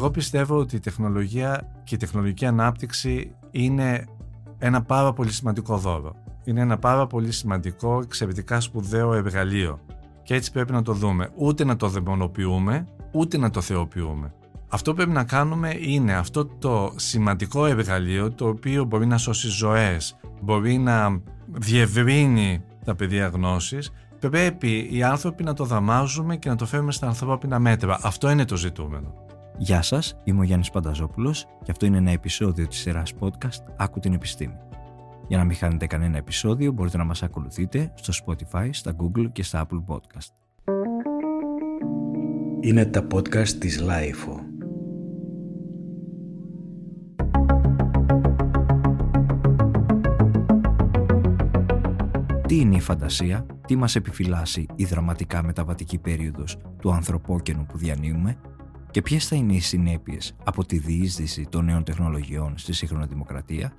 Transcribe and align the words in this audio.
Εγώ 0.00 0.10
πιστεύω 0.10 0.56
ότι 0.56 0.76
η 0.76 0.80
τεχνολογία 0.80 1.80
και 1.84 1.94
η 1.94 1.98
τεχνολογική 1.98 2.46
ανάπτυξη 2.46 3.34
είναι 3.50 4.04
ένα 4.58 4.82
πάρα 4.82 5.12
πολύ 5.12 5.32
σημαντικό 5.32 5.76
δώρο. 5.76 6.14
Είναι 6.44 6.60
ένα 6.60 6.78
πάρα 6.78 7.06
πολύ 7.06 7.32
σημαντικό, 7.32 8.00
εξαιρετικά 8.02 8.60
σπουδαίο 8.60 9.14
εργαλείο. 9.14 9.80
Και 10.22 10.34
έτσι 10.34 10.52
πρέπει 10.52 10.72
να 10.72 10.82
το 10.82 10.92
δούμε. 10.92 11.30
Ούτε 11.36 11.64
να 11.64 11.76
το 11.76 11.88
δαιμονοποιούμε, 11.88 12.86
ούτε 13.12 13.38
να 13.38 13.50
το 13.50 13.60
θεοποιούμε. 13.60 14.32
Αυτό 14.68 14.90
που 14.90 14.96
πρέπει 14.96 15.12
να 15.12 15.24
κάνουμε 15.24 15.76
είναι 15.80 16.14
αυτό 16.14 16.46
το 16.46 16.92
σημαντικό 16.96 17.66
εργαλείο 17.66 18.30
το 18.30 18.48
οποίο 18.48 18.84
μπορεί 18.84 19.06
να 19.06 19.18
σώσει 19.18 19.48
ζωές, 19.48 20.16
μπορεί 20.40 20.78
να 20.78 21.20
διευρύνει 21.46 22.62
τα 22.84 22.94
πεδία 22.94 23.26
γνώσης, 23.26 23.92
πρέπει 24.20 24.88
οι 24.92 25.02
άνθρωποι 25.02 25.42
να 25.42 25.54
το 25.54 25.64
δαμάζουμε 25.64 26.36
και 26.36 26.48
να 26.48 26.56
το 26.56 26.66
φέρουμε 26.66 26.92
στα 26.92 27.06
ανθρώπινα 27.06 27.58
μέτρα. 27.58 27.98
Αυτό 28.02 28.30
είναι 28.30 28.44
το 28.44 28.56
ζητούμενο. 28.56 29.28
Γεια 29.62 29.82
σας, 29.82 30.16
είμαι 30.24 30.40
ο 30.40 30.42
Γιάννης 30.42 30.70
Πανταζόπουλος 30.70 31.46
και 31.62 31.70
αυτό 31.70 31.86
είναι 31.86 31.96
ένα 31.96 32.10
επεισόδιο 32.10 32.66
της 32.66 32.78
σειράς 32.78 33.12
podcast 33.20 33.64
«Άκου 33.76 34.00
την 34.00 34.12
επιστήμη». 34.12 34.54
Για 35.28 35.38
να 35.38 35.44
μην 35.44 35.56
χάνετε 35.56 35.86
κανένα 35.86 36.16
επεισόδιο 36.16 36.72
μπορείτε 36.72 36.96
να 36.96 37.04
μας 37.04 37.22
ακολουθείτε 37.22 37.92
στο 37.94 38.12
Spotify, 38.24 38.68
στα 38.72 38.96
Google 38.96 39.26
και 39.32 39.42
στα 39.42 39.66
Apple 39.66 39.84
Podcast. 39.94 40.28
Είναι 42.60 42.84
τα 42.84 43.06
podcast 43.14 43.48
της 43.48 43.82
Lifeo. 43.82 44.40
Τι 52.46 52.60
είναι 52.60 52.76
η 52.76 52.80
φαντασία, 52.80 53.46
τι 53.66 53.76
μας 53.76 53.96
επιφυλάσσει 53.96 54.66
η 54.74 54.84
δραματικά 54.84 55.42
μεταβατική 55.42 55.98
περίοδος 55.98 56.56
του 56.80 56.92
ανθρωπόκαινου 56.92 57.66
που 57.66 57.78
διανύουμε 57.78 58.36
και 58.90 59.02
ποιες 59.02 59.26
θα 59.26 59.36
είναι 59.36 59.54
οι 59.54 59.60
συνέπειες 59.60 60.36
από 60.44 60.64
τη 60.64 60.78
διείσδυση 60.78 61.46
των 61.50 61.64
νέων 61.64 61.84
τεχνολογιών 61.84 62.58
στη 62.58 62.72
σύγχρονη 62.72 63.06
δημοκρατία; 63.06 63.72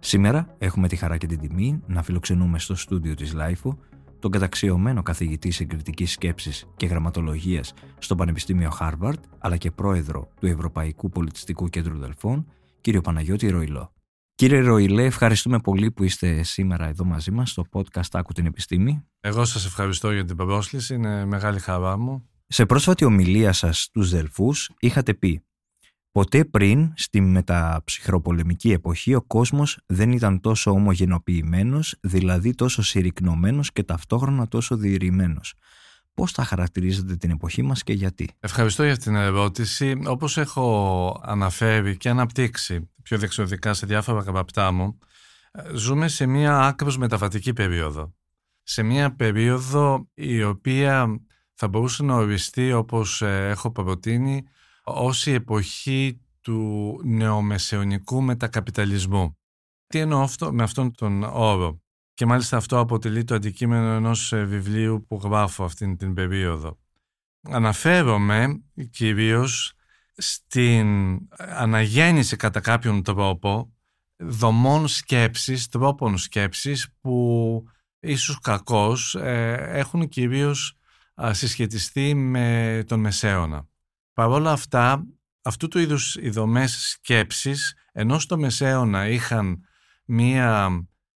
Σήμερα 0.00 0.54
έχουμε 0.58 0.88
τη 0.88 0.96
χαρά 0.96 1.16
και 1.16 1.26
την 1.26 1.38
τιμή 1.38 1.82
να 1.86 2.02
φιλοξενούμε 2.02 2.58
στο 2.58 2.74
στούντιο 2.74 3.14
της 3.14 3.34
LIFO 3.36 3.76
τον 4.18 4.30
καταξιωμένο 4.30 5.02
καθηγητή 5.02 5.50
συγκριτικής 5.50 6.12
σκέψης 6.12 6.66
και 6.76 6.86
γραμματολογίας 6.86 7.72
στο 7.98 8.14
Πανεπιστήμιο 8.14 8.70
Χάρβαρτ, 8.70 9.24
αλλά 9.38 9.56
και 9.56 9.70
πρόεδρο 9.70 10.28
του 10.40 10.46
Ευρωπαϊκού 10.46 11.08
Πολιτιστικού 11.08 11.68
Κέντρου 11.68 11.98
Δελφών, 11.98 12.46
κύριο 12.80 13.00
Παναγιώτη 13.00 13.48
Ροϊλό. 13.48 13.92
Κύριε 14.34 14.60
Ροϊλέ, 14.60 15.04
ευχαριστούμε 15.04 15.58
πολύ 15.58 15.90
που 15.90 16.04
είστε 16.04 16.42
σήμερα 16.42 16.86
εδώ 16.86 17.04
μαζί 17.04 17.30
μας 17.30 17.50
στο 17.50 17.64
podcast 17.72 18.08
«Άκου 18.12 18.32
την 18.32 18.46
επιστήμη». 18.46 19.04
Εγώ 19.20 19.44
σας 19.44 19.66
ευχαριστώ 19.66 20.12
για 20.12 20.24
την 20.24 20.36
παρόσκληση, 20.36 20.94
είναι 20.94 21.24
μεγάλη 21.24 21.58
χαρά 21.58 21.98
μου. 21.98 22.28
Σε 22.50 22.66
πρόσφατη 22.66 23.04
ομιλία 23.04 23.52
σας 23.52 23.82
στους 23.82 24.10
Δελφούς 24.10 24.70
είχατε 24.78 25.14
πει 25.14 25.42
«Ποτέ 26.12 26.44
πριν 26.44 26.92
στη 26.96 27.20
μεταψυχροπολεμική 27.20 28.72
εποχή 28.72 29.14
ο 29.14 29.22
κόσμος 29.22 29.78
δεν 29.86 30.12
ήταν 30.12 30.40
τόσο 30.40 30.70
ομογενοποιημένος, 30.70 31.96
δηλαδή 32.00 32.54
τόσο 32.54 32.82
συρρυκνωμένος 32.82 33.72
και 33.72 33.82
ταυτόχρονα 33.82 34.48
τόσο 34.48 34.76
διηρημένος. 34.76 35.54
Πώς 36.14 36.32
θα 36.32 36.44
χαρακτηρίζετε 36.44 37.16
την 37.16 37.30
εποχή 37.30 37.62
μας 37.62 37.82
και 37.82 37.92
γιατί; 37.92 38.28
Ευχαριστώ 38.40 38.84
για 38.84 38.96
την 38.96 39.14
ερώτηση. 39.14 40.00
Όπως 40.06 40.36
έχω 40.36 41.20
αναφέρει 41.24 41.96
και 41.96 42.08
αναπτύξει 42.08 42.90
πιο 43.02 43.18
δεξιωτικά 43.18 43.74
σε 43.74 43.86
διάφορα 43.86 44.24
καπαπτά 44.24 44.72
μου, 44.72 44.98
ζούμε 45.74 46.08
σε 46.08 46.26
μια 46.26 46.58
άκρως 46.58 46.98
μεταβατική 46.98 47.52
περίοδο. 47.52 48.14
Σε 48.62 48.82
μια 48.82 49.14
περίοδο 49.14 50.08
η 50.14 50.42
οποία 50.42 51.20
θα 51.60 51.68
μπορούσε 51.68 52.02
να 52.02 52.14
οριστεί 52.14 52.72
όπως 52.72 53.22
ε, 53.22 53.48
έχω 53.48 53.72
προτείνει 53.72 54.44
ως 54.84 55.26
η 55.26 55.32
εποχή 55.32 56.20
του 56.40 57.00
νεομεσαιωνικού 57.04 58.22
μετακαπιταλισμού. 58.22 59.38
Τι 59.86 59.98
εννοώ 59.98 60.20
αυτό, 60.22 60.52
με 60.52 60.62
αυτόν 60.62 60.94
τον 60.94 61.22
όρο; 61.22 61.82
Και 62.14 62.26
μάλιστα 62.26 62.56
αυτό 62.56 62.78
αποτελεί 62.78 63.24
το 63.24 63.34
αντικείμενο 63.34 63.86
ενός 63.86 64.32
ε, 64.32 64.44
βιβλίου 64.44 65.04
που 65.08 65.20
γράφω 65.24 65.64
αυτήν 65.64 65.96
την 65.96 66.14
περίοδο. 66.14 66.78
Αναφέρομαι 67.42 68.62
κυρίως 68.90 69.72
στην 70.16 71.18
αναγέννηση 71.36 72.36
κατά 72.36 72.60
κάποιον 72.60 73.02
τρόπο 73.02 73.72
δομών 74.16 74.88
σκέψης, 74.88 75.68
τρόπων 75.68 76.18
σκέψης 76.18 76.88
που 77.00 77.64
ίσως 78.00 78.38
κακώς 78.40 79.14
ε, 79.14 79.68
έχουν 79.70 80.08
κυρίως 80.08 80.77
συσχετιστεί 81.20 82.14
με 82.14 82.84
τον 82.86 83.00
Μεσαίωνα. 83.00 83.66
Παρ' 84.12 84.30
όλα 84.30 84.52
αυτά, 84.52 85.04
αυτού 85.42 85.68
του 85.68 85.78
είδους 85.78 86.16
οι 86.20 86.30
δομές 86.30 86.88
σκέψης, 86.90 87.74
ενώ 87.92 88.18
στο 88.18 88.38
Μεσαίωνα 88.38 89.08
είχαν 89.08 89.64
μία 90.04 90.70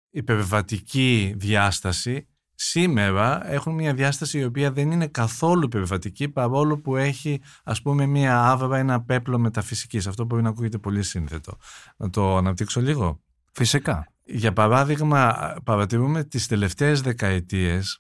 υπερβατική 0.10 1.34
διάσταση, 1.38 2.28
σήμερα 2.56 3.52
έχουν 3.52 3.74
μια 3.74 3.94
διάσταση 3.94 4.40
η 4.40 4.44
οποία 4.44 4.72
δεν 4.72 4.92
είναι 4.92 5.08
καθόλου 5.08 5.64
υπερβατική 5.64 6.30
παρόλο 6.30 6.78
που 6.78 6.96
έχει 6.96 7.42
ας 7.64 7.82
πούμε 7.82 8.06
μια 8.06 8.42
άβρα, 8.50 8.78
ένα 8.78 9.04
πέπλο 9.04 9.40
μεταφυσικής. 9.40 10.08
Αυτό 10.08 10.26
μπορεί 10.26 10.42
να 10.42 10.50
ακούγεται 10.50 10.78
πολύ 10.78 11.04
σύνθετο. 11.04 11.58
Να 11.98 12.10
το 12.10 12.38
αναπτύξω 12.38 12.82
λίγο. 12.82 13.22
Φυσικά. 13.52 14.06
Για 14.24 14.54
παράδειγμα, 14.54 15.54
παρατηρούμε 15.64 16.24
τις 16.24 16.48
τελευταίες 16.48 17.02
δεκαετίες 17.02 18.00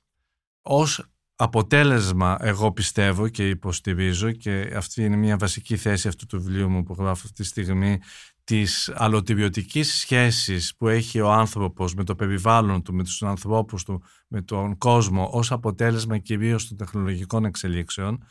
ως 0.61 1.10
αποτέλεσμα, 1.43 2.37
εγώ 2.39 2.71
πιστεύω 2.71 3.27
και 3.27 3.49
υποστηρίζω 3.49 4.31
και 4.31 4.73
αυτή 4.75 5.03
είναι 5.03 5.15
μια 5.15 5.37
βασική 5.37 5.77
θέση 5.77 6.07
αυτού 6.07 6.25
του 6.25 6.41
βιβλίου 6.41 6.69
μου 6.69 6.83
που 6.83 6.93
γράφω 6.93 7.11
αυτή 7.11 7.33
τη 7.33 7.43
στιγμή 7.43 7.99
της 8.43 8.91
αλλοτιβιωτικής 8.95 9.93
σχέσης 9.93 10.75
που 10.75 10.87
έχει 10.87 11.19
ο 11.19 11.31
άνθρωπος 11.31 11.93
με 11.93 12.03
το 12.03 12.15
περιβάλλον 12.15 12.83
του, 12.83 12.93
με 12.93 13.03
τους 13.03 13.23
ανθρώπους 13.23 13.83
του, 13.83 14.03
με 14.27 14.41
τον 14.41 14.77
κόσμο 14.77 15.29
ως 15.31 15.51
αποτέλεσμα 15.51 16.17
κυρίως 16.17 16.67
των 16.67 16.77
τεχνολογικών 16.77 17.45
εξελίξεων. 17.45 18.23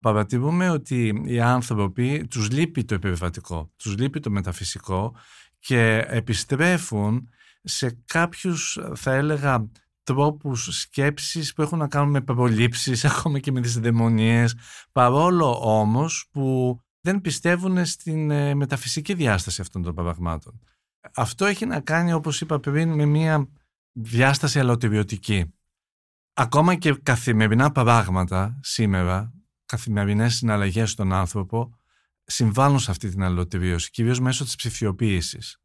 Παρατηρούμε 0.00 0.70
ότι 0.70 1.22
οι 1.24 1.40
άνθρωποι 1.40 2.26
τους 2.30 2.50
λείπει 2.50 2.84
το 2.84 2.94
επιβατικό, 2.94 3.72
τους 3.76 3.96
λείπει 3.96 4.20
το 4.20 4.30
μεταφυσικό 4.30 5.14
και 5.58 6.04
επιστρέφουν 6.08 7.28
σε 7.62 7.98
κάποιους 8.04 8.78
θα 8.94 9.12
έλεγα 9.12 9.70
τρόπους 10.08 10.80
σκέψης 10.80 11.52
που 11.52 11.62
έχουν 11.62 11.78
να 11.78 11.88
κάνουν 11.88 12.10
με 12.10 12.20
προλήψεις, 12.20 13.04
ακόμα 13.10 13.38
και 13.38 13.52
με 13.52 13.60
τις 13.60 13.78
δαιμονίες, 13.78 14.56
παρόλο 14.92 15.60
όμως 15.80 16.28
που 16.30 16.78
δεν 17.00 17.20
πιστεύουν 17.20 17.84
στην 17.84 18.30
ε, 18.30 18.54
μεταφυσική 18.54 19.14
διάσταση 19.14 19.60
αυτών 19.60 19.82
των 19.82 19.94
πραγμάτων. 19.94 20.60
Αυτό 21.14 21.44
έχει 21.44 21.66
να 21.66 21.80
κάνει, 21.80 22.12
όπως 22.12 22.40
είπα 22.40 22.60
πριν, 22.60 22.92
με 22.92 23.04
μια 23.04 23.48
διάσταση 23.92 24.58
αλλοτιβιωτική. 24.58 25.54
Ακόμα 26.34 26.74
και 26.74 26.94
καθημερινά 27.02 27.72
πράγματα 27.72 28.58
σήμερα, 28.62 29.32
καθημερινές 29.66 30.34
συναλλαγές 30.34 30.90
στον 30.90 31.12
άνθρωπο, 31.12 31.78
συμβάλλουν 32.24 32.78
σε 32.78 32.90
αυτή 32.90 33.08
την 33.08 33.22
αλλοτιβίωση, 33.22 33.90
κυρίως 33.90 34.20
μέσω 34.20 34.44
της 34.44 34.56
ψηφιοποίησης. 34.56 35.60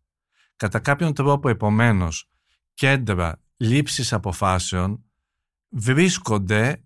Κατά 0.56 0.80
κάποιον 0.80 1.14
τρόπο, 1.14 1.50
επομένως, 1.50 2.30
κέντρα 2.74 3.43
λήψης 3.58 4.14
αποφάσεων 4.14 5.03
βρίσκονται, 5.69 6.84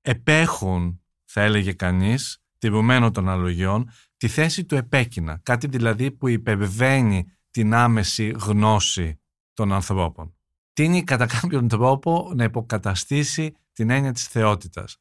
επέχουν, 0.00 1.00
θα 1.24 1.40
έλεγε 1.40 1.72
κανείς, 1.72 2.42
τηρουμένο 2.58 3.10
των 3.10 3.28
αλογιών, 3.28 3.90
τη 4.16 4.28
θέση 4.28 4.64
του 4.64 4.74
επέκεινα, 4.74 5.40
κάτι 5.42 5.66
δηλαδή 5.66 6.10
που 6.10 6.28
υπερβαίνει 6.28 7.24
την 7.50 7.74
άμεση 7.74 8.34
γνώση 8.38 9.20
των 9.52 9.72
ανθρώπων. 9.72 10.36
Τίνει 10.72 11.04
κατά 11.04 11.26
κάποιον 11.40 11.68
τρόπο 11.68 12.32
να 12.34 12.44
υποκαταστήσει 12.44 13.54
την 13.72 13.90
έννοια 13.90 14.12
της 14.12 14.26
θεότητας. 14.26 14.96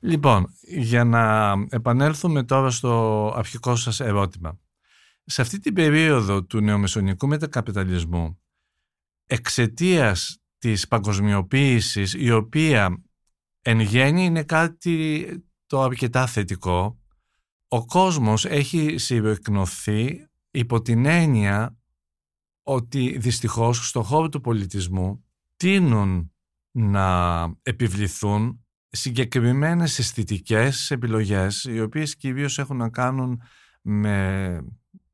Λοιπόν, 0.00 0.46
για 0.60 1.04
να 1.04 1.52
επανέλθουμε 1.68 2.42
τώρα 2.42 2.70
στο 2.70 3.32
αρχικό 3.36 3.76
σας 3.76 4.00
ερώτημα. 4.00 4.58
Σε 5.24 5.42
αυτή 5.42 5.58
την 5.58 5.74
περίοδο 5.74 6.44
του 6.44 6.60
νεομεσονικού 6.60 7.26
μετακαπιταλισμού, 7.26 8.38
εξαιτίας 9.26 10.38
της 10.58 10.88
παγκοσμιοποίησης, 10.88 12.14
η 12.14 12.30
οποία 12.30 13.02
εν 13.62 13.80
γέννη 13.80 14.24
είναι 14.24 14.42
κάτι 14.42 15.26
το 15.66 15.82
αρκετά 15.82 16.26
θετικό, 16.26 16.98
ο 17.68 17.84
κόσμος 17.84 18.44
έχει 18.44 18.98
συμπεκνωθεί 18.98 20.26
υπό 20.50 20.82
την 20.82 21.06
έννοια 21.06 21.76
ότι 22.62 23.18
δυστυχώς 23.18 23.88
στον 23.88 24.02
χώρο 24.02 24.28
του 24.28 24.40
πολιτισμού 24.40 25.24
τείνουν 25.56 26.32
να 26.70 27.42
επιβληθούν 27.62 28.64
συγκεκριμένες 28.88 29.98
αισθητικές 29.98 30.90
επιλογές 30.90 31.64
οι 31.64 31.80
οποίες 31.80 32.16
κυρίως 32.16 32.58
έχουν 32.58 32.76
να 32.76 32.90
κάνουν 32.90 33.42
με 33.82 34.58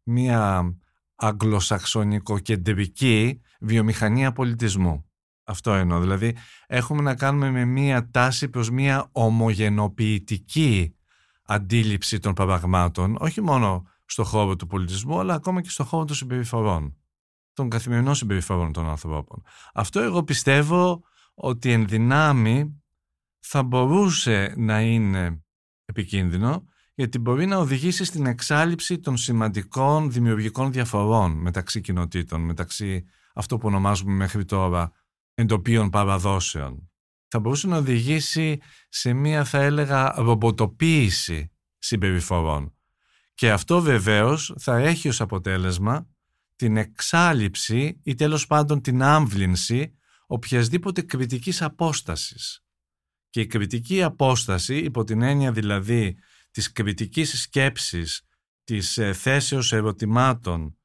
μια 0.02 0.74
αγγλοσαξονικοκεντρική 1.14 3.40
βιομηχανία 3.60 4.32
πολιτισμού. 4.32 5.04
Αυτό 5.44 5.72
εννοώ. 5.72 6.00
Δηλαδή 6.00 6.36
έχουμε 6.66 7.02
να 7.02 7.14
κάνουμε 7.14 7.50
με 7.50 7.64
μια 7.64 8.10
τάση 8.10 8.48
προς 8.48 8.70
μια 8.70 9.08
ομογενοποιητική 9.12 10.94
αντίληψη 11.44 12.18
των 12.18 12.34
πραγμάτων, 12.34 13.16
όχι 13.20 13.40
μόνο 13.40 13.86
στο 14.04 14.24
χώρο 14.24 14.56
του 14.56 14.66
πολιτισμού, 14.66 15.18
αλλά 15.18 15.34
ακόμα 15.34 15.60
και 15.60 15.70
στο 15.70 15.84
χώρο 15.84 16.04
των 16.04 16.16
συμπεριφορών, 16.16 16.96
των 17.52 17.68
καθημερινών 17.68 18.14
συμπεριφορών 18.14 18.72
των 18.72 18.88
ανθρώπων. 18.88 19.42
Αυτό 19.74 20.00
εγώ 20.00 20.22
πιστεύω 20.22 21.02
ότι 21.34 21.72
εν 21.72 21.88
δυνάμει 21.88 22.82
θα 23.38 23.62
μπορούσε 23.62 24.54
να 24.56 24.80
είναι 24.80 25.42
επικίνδυνο, 25.84 26.64
γιατί 26.94 27.18
μπορεί 27.18 27.46
να 27.46 27.56
οδηγήσει 27.56 28.04
στην 28.04 28.26
εξάλληψη 28.26 28.98
των 28.98 29.16
σημαντικών 29.16 30.10
δημιουργικών 30.10 30.72
διαφορών 30.72 31.32
μεταξύ 31.32 31.80
κοινοτήτων, 31.80 32.40
μεταξύ 32.40 33.04
αυτό 33.34 33.58
που 33.58 33.66
ονομάζουμε 33.66 34.12
μέχρι 34.12 34.44
τώρα 34.44 34.92
εντοπίων 35.34 35.90
παραδόσεων. 35.90 36.90
Θα 37.28 37.40
μπορούσε 37.40 37.66
να 37.66 37.76
οδηγήσει 37.76 38.60
σε 38.88 39.12
μία, 39.12 39.44
θα 39.44 39.58
έλεγα, 39.58 40.14
ρομποτοποίηση 40.16 41.50
συμπεριφορών. 41.78 42.74
Και 43.34 43.50
αυτό 43.50 43.80
βεβαίως 43.80 44.54
θα 44.58 44.76
έχει 44.76 45.08
ως 45.08 45.20
αποτέλεσμα 45.20 46.08
την 46.56 46.76
εξάλληψη 46.76 48.00
ή 48.02 48.14
τέλος 48.14 48.46
πάντων 48.46 48.80
την 48.80 49.02
άμβλυνση 49.02 49.94
οποιασδήποτε 50.26 51.02
κριτικής 51.02 51.62
απόστασης. 51.62 52.64
Και 53.30 53.40
η 53.40 53.46
κριτική 53.46 54.02
απόσταση, 54.02 54.78
υπό 54.78 55.04
την 55.04 55.22
έννοια 55.22 55.52
δηλαδή 55.52 56.16
της 56.50 56.72
κριτικής 56.72 57.40
σκέψης, 57.40 58.22
της 58.64 58.98
ε, 58.98 59.12
θέσεως 59.12 59.72
ερωτημάτων, 59.72 60.78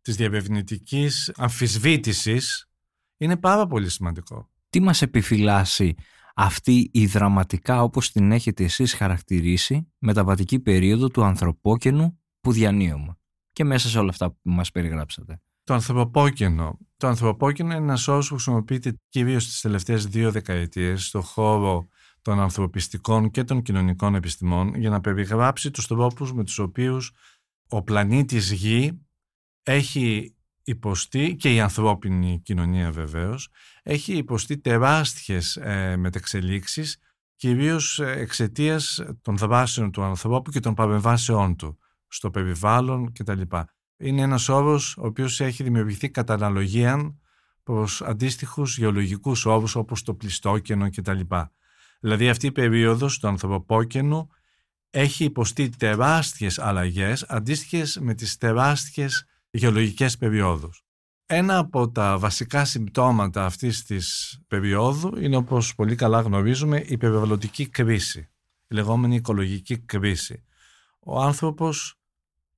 της 0.00 0.16
διαβευνητικής 0.16 1.32
αμφισβήτησης, 1.36 2.68
είναι 3.16 3.36
πάρα 3.36 3.66
πολύ 3.66 3.88
σημαντικό. 3.88 4.50
Τι 4.70 4.80
μας 4.80 5.02
επιφυλάσσει 5.02 5.94
αυτή 6.34 6.90
η 6.92 7.06
δραματικά 7.06 7.82
όπως 7.82 8.12
την 8.12 8.32
έχετε 8.32 8.64
εσείς 8.64 8.94
χαρακτηρίσει 8.94 9.92
μεταβατική 9.98 10.60
περίοδο 10.60 11.08
του 11.08 11.24
ανθρωπόκαινου 11.24 12.20
που 12.40 12.52
διανύουμε; 12.52 13.18
Και 13.52 13.64
μέσα 13.64 13.88
σε 13.88 13.98
όλα 13.98 14.10
αυτά 14.10 14.30
που 14.30 14.38
μας 14.42 14.70
περιγράψατε. 14.70 15.40
Το 15.64 15.74
ανθρωπόκαινο. 15.74 16.78
Το 16.96 17.06
ανθρωπόκαινο 17.06 17.74
είναι 17.74 17.82
ένας 17.82 18.08
όρος 18.08 18.28
που 18.28 18.34
χρησιμοποιείται 18.34 19.00
κυρίως 19.08 19.42
στις 19.42 19.60
τελευταίες 19.60 20.06
δύο 20.06 20.30
δεκαετίες 20.30 21.06
στο 21.06 21.20
χώρο 21.20 21.88
των 22.22 22.40
ανθρωπιστικών 22.40 23.30
και 23.30 23.44
των 23.44 23.62
κοινωνικών 23.62 24.14
επιστημών 24.14 24.74
για 24.74 24.90
να 24.90 25.00
περιγράψει 25.00 25.70
τους 25.70 25.86
τρόπους 25.86 26.32
με 26.32 26.44
τους 26.44 26.58
οποίους 26.58 27.12
ο 27.68 27.82
πλανήτης 27.82 28.52
Γη 28.52 29.00
έχει 29.62 30.34
υποστεί 30.62 31.36
και 31.36 31.54
η 31.54 31.60
ανθρώπινη 31.60 32.40
κοινωνία 32.44 32.90
βεβαίως 32.90 33.48
έχει 33.82 34.16
υποστεί 34.16 34.58
τεράστιες 34.58 35.56
ε, 35.56 35.96
μετεξελίξεις 35.96 36.98
κυρίως 37.36 37.98
ε, 37.98 38.12
εξαιτίας 38.12 39.00
των 39.22 39.36
δράσεων 39.36 39.90
του 39.90 40.02
ανθρώπου 40.02 40.50
και 40.50 40.60
των 40.60 40.74
παρεμβάσεών 40.74 41.56
του 41.56 41.78
στο 42.08 42.30
περιβάλλον 42.30 43.12
κτλ. 43.12 43.40
Είναι 43.96 44.22
ένας 44.22 44.48
όρος 44.48 44.96
ο 44.96 45.06
οποίος 45.06 45.40
έχει 45.40 45.62
δημιουργηθεί 45.62 46.10
κατά 46.10 46.34
αναλογία 46.34 47.16
προς 47.62 48.02
αντίστοιχους 48.02 48.78
γεωλογικούς 48.78 49.46
όρους 49.46 49.74
όπως 49.74 50.02
το 50.02 50.14
πλιστόκενο 50.14 50.90
κτλ. 50.90 51.20
Δηλαδή 52.00 52.28
αυτή 52.28 52.46
η 52.46 52.52
περίοδος 52.52 53.18
του 53.18 53.28
ανθρωπόκαινου 53.28 54.28
έχει 54.90 55.24
υποστεί 55.24 55.68
τεράστιες 55.68 56.58
αλλαγές 56.58 57.22
αντίστοιχες 57.22 57.98
με 58.00 58.14
τις 58.14 58.36
τεράστιες 58.36 59.24
γεωλογικές 59.50 60.16
περιόδους. 60.16 60.84
Ένα 61.26 61.58
από 61.58 61.90
τα 61.90 62.18
βασικά 62.18 62.64
συμπτώματα 62.64 63.44
αυτής 63.44 63.84
της 63.84 64.38
περίοδου 64.46 65.18
είναι 65.18 65.36
όπως 65.36 65.74
πολύ 65.74 65.94
καλά 65.94 66.20
γνωρίζουμε 66.20 66.78
η 66.86 66.96
περιβαλλοντική 66.96 67.68
κρίση, 67.68 68.30
η 68.68 68.74
λεγόμενη 68.74 69.14
οικολογική 69.14 69.78
κρίση. 69.78 70.44
Ο 71.00 71.20
άνθρωπος, 71.20 71.98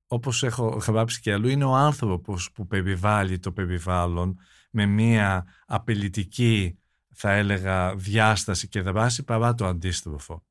όπως 0.06 0.42
έχω 0.42 0.68
γράψει 0.86 1.20
και 1.20 1.32
αλλού, 1.32 1.48
είναι 1.48 1.64
ο 1.64 1.74
άνθρωπος 1.74 2.50
που 2.52 2.66
περιβάλλει 2.66 3.38
το 3.38 3.52
περιβάλλον 3.52 4.38
με 4.70 4.86
μια 4.86 5.44
απειλητική 5.66 6.78
θα 7.14 7.32
έλεγα 7.32 7.94
διάσταση 7.96 8.68
και 8.68 8.80
δράση 8.80 9.22
παρά 9.22 9.54
το 9.54 9.66
αντίστροφο. 9.66 10.44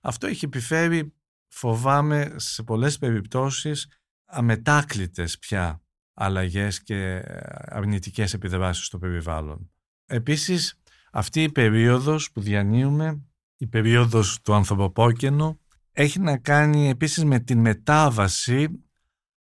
Αυτό 0.00 0.26
έχει 0.26 0.44
επιφέρει 0.44 1.12
φοβάμαι 1.48 2.34
σε 2.36 2.62
πολλές 2.62 2.98
περιπτώσεις 2.98 3.88
αμετάκλητες 4.26 5.38
πια 5.38 5.82
αλλαγές 6.14 6.82
και 6.82 7.22
αρνητικές 7.48 8.34
επιδράσεις 8.34 8.86
στο 8.86 8.98
περιβάλλον. 8.98 9.70
Επίσης, 10.06 10.80
αυτή 11.12 11.42
η 11.42 11.52
περίοδος 11.52 12.32
που 12.32 12.40
διανύουμε, 12.40 13.22
η 13.56 13.66
περίοδος 13.66 14.40
του 14.40 14.54
ανθρωποπόκαινου, 14.54 15.60
έχει 15.92 16.20
να 16.20 16.38
κάνει 16.38 16.88
επίσης 16.88 17.24
με 17.24 17.38
την 17.38 17.58
μετάβαση 17.58 18.86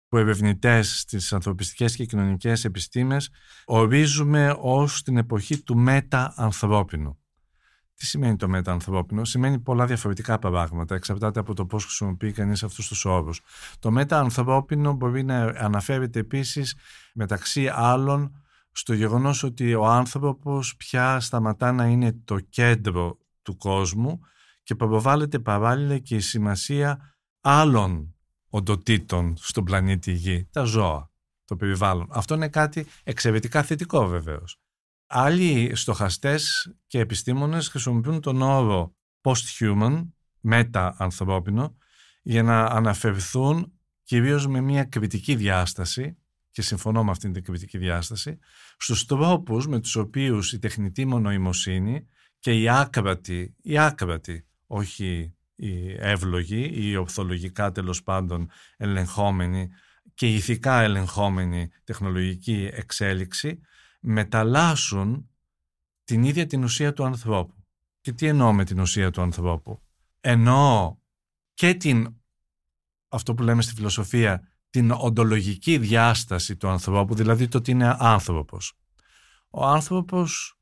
που 0.08 0.16
ερευνητές 0.16 0.98
στις 0.98 1.32
ανθρωπιστικές 1.32 1.96
και 1.96 2.04
κοινωνικές 2.04 2.64
επιστήμες 2.64 3.30
ορίζουμε 3.64 4.56
ως 4.58 5.02
την 5.02 5.16
εποχή 5.16 5.62
του 5.62 5.76
μετα-ανθρώπινου. 5.76 7.18
Τι 8.04 8.10
σημαίνει 8.10 8.36
το 8.36 8.48
μετα-ανθρώπινο, 8.48 9.24
σημαίνει 9.24 9.58
πολλά 9.58 9.86
διαφορετικά 9.86 10.38
πράγματα, 10.38 10.94
εξαρτάται 10.94 11.40
από 11.40 11.54
το 11.54 11.66
πώς 11.66 11.84
χρησιμοποιεί 11.84 12.32
κανείς 12.32 12.62
αυτούς 12.62 12.88
τους 12.88 13.04
όρους. 13.04 13.40
Το 13.78 13.90
μετα-ανθρώπινο 13.90 14.92
μπορεί 14.92 15.22
να 15.22 15.36
αναφέρεται 15.44 16.18
επίσης 16.18 16.76
μεταξύ 17.14 17.68
άλλων 17.72 18.42
στο 18.72 18.94
γεγονός 18.94 19.42
ότι 19.42 19.74
ο 19.74 19.86
άνθρωπος 19.86 20.76
πια 20.76 21.20
σταματά 21.20 21.72
να 21.72 21.86
είναι 21.86 22.12
το 22.24 22.40
κέντρο 22.40 23.18
του 23.42 23.56
κόσμου 23.56 24.20
και 24.62 24.74
προβάλλεται 24.74 25.38
παράλληλα 25.38 25.98
και 25.98 26.14
η 26.14 26.20
σημασία 26.20 27.16
άλλων 27.40 28.14
οντοτήτων 28.48 29.36
στον 29.36 29.64
πλανήτη 29.64 30.12
Γη, 30.12 30.48
τα 30.52 30.62
ζώα, 30.62 31.10
το 31.44 31.56
περιβάλλον. 31.56 32.08
Αυτό 32.10 32.34
είναι 32.34 32.48
κάτι 32.48 32.86
εξαιρετικά 33.04 33.62
θετικό 33.62 34.06
βεβαίως. 34.06 34.58
Άλλοι 35.16 35.70
στοχαστές 35.74 36.72
και 36.86 36.98
επιστήμονες 36.98 37.68
χρησιμοποιούν 37.68 38.20
τον 38.20 38.42
όρο 38.42 38.94
post-human, 39.20 40.08
μετα-ανθρώπινο, 40.40 41.76
για 42.22 42.42
να 42.42 42.64
αναφερθούν 42.64 43.72
κυρίως 44.02 44.46
με 44.46 44.60
μια 44.60 44.84
κριτική 44.84 45.34
διάσταση, 45.34 46.16
και 46.50 46.62
συμφωνώ 46.62 47.04
με 47.04 47.10
αυτήν 47.10 47.32
την 47.32 47.44
κριτική 47.44 47.78
διάσταση, 47.78 48.38
στους 48.76 49.04
τρόπους 49.04 49.66
με 49.66 49.80
τους 49.80 49.96
οποίους 49.96 50.52
η 50.52 50.58
τεχνητή 50.58 51.04
μονοημοσύνη 51.04 52.06
και 52.38 52.60
η 52.60 52.68
άκρατη, 52.68 53.54
η 53.62 53.78
άκρατη, 53.78 54.46
όχι 54.66 55.34
η 55.54 55.92
εύλογη 55.98 56.70
ή 56.72 56.90
η 56.90 56.96
ορθολογικά 56.96 57.72
τέλος 57.72 58.02
πάντων 58.02 58.50
ελεγχόμενη 58.76 59.68
και 60.14 60.34
ηθικά 60.34 60.80
ελεγχόμενη 60.80 61.68
τεχνολογική 61.84 62.68
εξέλιξη 62.72 63.60
μεταλλάσσουν 64.04 65.30
την 66.04 66.22
ίδια 66.22 66.46
την 66.46 66.64
ουσία 66.64 66.92
του 66.92 67.04
ανθρώπου. 67.04 67.54
Και 68.00 68.12
τι 68.12 68.26
εννοώ 68.26 68.52
με 68.52 68.64
την 68.64 68.80
ουσία 68.80 69.10
του 69.10 69.22
ανθρώπου; 69.22 69.82
Εννοώ 70.20 70.96
και 71.54 71.74
την, 71.74 72.16
αυτό 73.08 73.34
που 73.34 73.42
λέμε 73.42 73.62
στη 73.62 73.74
φιλοσοφία, 73.74 74.48
την 74.70 74.90
οντολογική 74.90 75.78
διάσταση 75.78 76.56
του 76.56 76.68
ανθρώπου, 76.68 77.14
δηλαδή 77.14 77.48
το 77.48 77.58
ότι 77.58 77.70
είναι 77.70 77.96
άνθρωπος. 77.98 78.72
Ο 79.50 79.66
άνθρωπος 79.66 80.58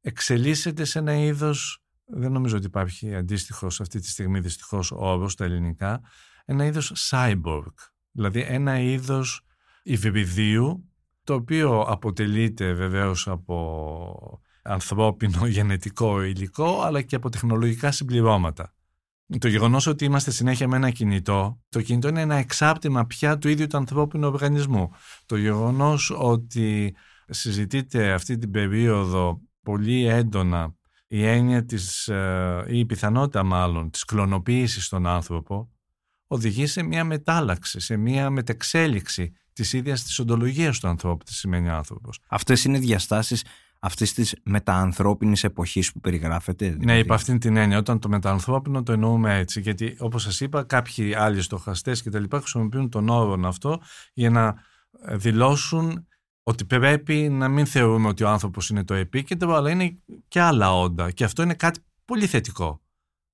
εξελίσσεται 0.00 0.84
σε 0.84 0.98
ένα 0.98 1.14
είδος, 1.14 1.84
δεν 2.04 2.32
νομίζω 2.32 2.56
ότι 2.56 2.66
υπάρχει 2.66 3.14
αντίστοιχος 3.14 3.80
αυτή 3.80 4.00
τη 4.00 4.08
στιγμή 4.08 4.40
δυστυχώς 4.40 4.90
όρος 4.90 5.32
στα 5.32 5.44
ελληνικά, 5.44 6.00
ένα 6.44 6.64
είδος 6.64 7.10
cyborg, 7.10 7.74
δηλαδή 8.10 8.40
ένα 8.40 8.78
είδος 8.80 9.40
υβριδίου 9.82 10.90
το 11.26 11.34
οποίο 11.34 11.80
αποτελείται 11.80 12.72
βεβαίως 12.72 13.28
από 13.28 14.40
ανθρώπινο 14.62 15.46
γενετικό 15.56 16.22
υλικό 16.22 16.82
αλλά 16.82 17.02
και 17.02 17.16
από 17.16 17.28
τεχνολογικά 17.28 17.90
συμπληρώματα. 17.90 18.74
Το 19.38 19.48
γεγονός 19.48 19.86
ότι 19.86 20.04
είμαστε 20.04 20.30
συνέχεια 20.30 20.68
με 20.68 20.76
ένα 20.76 20.90
κινητό, 20.90 21.60
το 21.68 21.82
κινητό 21.82 22.08
είναι 22.08 22.20
ένα 22.20 22.34
εξάπτυμα 22.34 23.06
πια 23.06 23.38
του 23.38 23.48
ίδιου 23.48 23.66
του 23.66 23.76
ανθρώπινου 23.76 24.26
οργανισμού. 24.26 24.90
Το 25.26 25.36
γεγονός 25.36 26.10
ότι 26.18 26.94
συζητείται 27.26 28.12
αυτή 28.12 28.38
την 28.38 28.50
περίοδο 28.50 29.40
πολύ 29.62 30.06
έντονα 30.06 30.74
η 31.06 31.26
έννοια 31.26 31.64
της, 31.64 32.08
ε, 32.08 32.64
ή 32.68 32.78
η 32.78 32.86
πιθανότητα 32.86 33.42
μάλλον 33.42 33.90
της 33.90 34.04
κλωνοποίησης 34.04 34.84
στον 34.84 35.06
άνθρωπο 35.06 35.70
οδηγεί 36.26 36.66
σε 36.66 36.82
μια 36.82 37.04
μετάλλαξη, 37.04 37.80
σε 37.80 37.96
μια 37.96 38.30
μετεξέλιξη 38.30 39.32
της 39.56 39.72
ίδιας 39.72 40.02
της 40.02 40.18
οντολογίας 40.18 40.78
του 40.78 40.88
ανθρώπου, 40.88 41.24
τι 41.24 41.34
σημαίνει 41.34 41.68
άνθρωπος. 41.68 42.18
Αυτές 42.28 42.64
είναι 42.64 42.78
διαστάσεις 42.78 43.44
αυτής 43.80 44.14
της 44.14 44.36
μεταανθρώπινης 44.42 45.44
εποχής 45.44 45.92
που 45.92 46.00
περιγράφεται. 46.00 46.64
Δηλαδή. 46.64 46.84
Ναι, 46.84 46.98
υπ' 46.98 47.12
αυτήν 47.12 47.38
την 47.38 47.56
έννοια. 47.56 47.78
Όταν 47.78 47.98
το 47.98 48.08
μεταανθρώπινο 48.08 48.82
το 48.82 48.92
εννοούμε 48.92 49.38
έτσι. 49.38 49.60
Γιατί 49.60 49.96
όπως 49.98 50.22
σας 50.22 50.40
είπα, 50.40 50.62
κάποιοι 50.62 51.14
άλλοι 51.14 51.42
στοχαστές 51.42 52.02
κτλ. 52.02 52.24
χρησιμοποιούν 52.32 52.88
τον 52.88 53.08
όρο 53.08 53.48
αυτό 53.48 53.80
για 54.12 54.30
να 54.30 54.54
δηλώσουν 55.12 56.06
ότι 56.42 56.64
πρέπει 56.64 57.14
να 57.14 57.48
μην 57.48 57.66
θεωρούμε 57.66 58.08
ότι 58.08 58.24
ο 58.24 58.28
άνθρωπος 58.28 58.68
είναι 58.68 58.84
το 58.84 58.94
επίκεντρο, 58.94 59.54
αλλά 59.54 59.70
είναι 59.70 59.98
και 60.28 60.40
άλλα 60.40 60.74
όντα. 60.74 61.10
Και 61.10 61.24
αυτό 61.24 61.42
είναι 61.42 61.54
κάτι 61.54 61.80
πολύ 62.04 62.26
θετικό. 62.26 62.80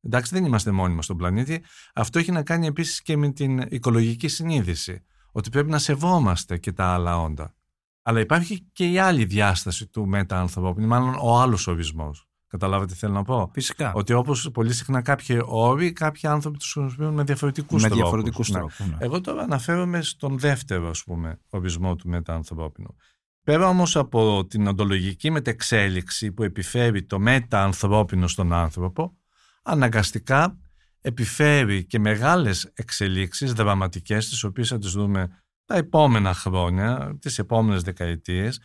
Εντάξει, 0.02 0.34
δεν 0.34 0.44
είμαστε 0.44 0.70
μόνοι 0.70 0.94
μας 0.94 1.04
στον 1.04 1.16
πλανήτη. 1.16 1.64
Αυτό 1.94 2.18
έχει 2.18 2.32
να 2.32 2.42
κάνει 2.42 2.66
επίσης 2.66 3.02
και 3.02 3.16
με 3.16 3.32
την 3.32 3.66
οικολογική 3.68 4.28
συνείδηση. 4.28 5.02
Ότι 5.32 5.50
πρέπει 5.50 5.70
να 5.70 5.78
σεβόμαστε 5.78 6.58
και 6.58 6.72
τα 6.72 6.84
άλλα 6.84 7.20
όντα. 7.20 7.54
Αλλά 8.02 8.20
υπάρχει 8.20 8.66
και 8.72 8.90
η 8.90 8.98
άλλη 8.98 9.24
διάσταση 9.24 9.86
του 9.86 10.06
μετα-ανθρωπίνου, 10.06 10.86
μάλλον 10.86 11.14
ο 11.20 11.40
άλλος 11.40 11.66
ορισμός. 11.66 12.26
Καταλάβατε 12.46 12.92
τι 12.92 12.98
θέλω 12.98 13.12
να 13.12 13.22
πω; 13.22 13.50
Φυσικά. 13.52 13.92
Ότι 13.92 14.12
όπως 14.12 14.50
πολύ 14.52 14.72
συχνά 14.72 15.02
κάποιοι 15.02 15.40
όροι, 15.44 15.92
κάποιοι 15.92 16.28
άνθρωποι 16.28 16.58
τους 16.58 16.72
χρησιμοποιούν 16.72 17.14
με 17.14 17.22
διαφορετικούς 17.22 17.82
τρόπους. 17.82 17.96
Με 17.96 18.02
διαφορετικού 18.02 18.42
τρόπους. 18.42 18.78
Ναι. 18.78 18.96
Εγώ 18.98 19.20
τώρα 19.20 19.42
αναφέρομαι 19.42 20.02
στον 20.02 20.38
δεύτερο 20.38 20.88
ας 20.88 21.04
πούμε, 21.04 21.40
ορισμό 21.50 21.96
του 21.96 22.08
μετα-ανθρωπίνου. 22.08 22.96
Πέρα 23.44 23.68
όμως 23.68 23.96
από 23.96 24.46
την 24.46 24.66
οντολογική 24.66 25.30
μετεξέλιξη 25.30 26.32
που 26.32 26.42
επιφέρει 26.42 27.02
το 27.04 27.18
μετα-ανθρώπινο 27.18 28.26
στον 28.26 28.52
άνθρωπο, 28.52 29.16
αναγκαστικά 29.62 30.58
επιφέρει 31.02 31.86
και 31.86 31.98
μεγάλες 31.98 32.70
εξελίξεις 32.74 33.52
δραματικές, 33.52 34.28
τις 34.28 34.44
οποίες 34.44 34.68
θα 34.68 34.78
τις 34.78 34.92
δούμε 34.92 35.42
τα 35.64 35.76
επόμενα 35.76 36.34
χρόνια, 36.34 37.18
τις 37.20 37.38
επόμενες 37.38 37.82
δεκαετίες, 37.82 38.60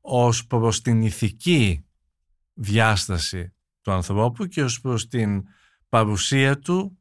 ως 0.00 0.46
προς 0.46 0.80
την 0.82 1.02
ηθική 1.02 1.86
διάσταση 2.54 3.54
του 3.80 3.92
ανθρώπου 3.92 4.46
και 4.46 4.62
ως 4.62 4.80
προς 4.80 5.08
την 5.08 5.42
παρουσία 5.88 6.58
του 6.58 6.98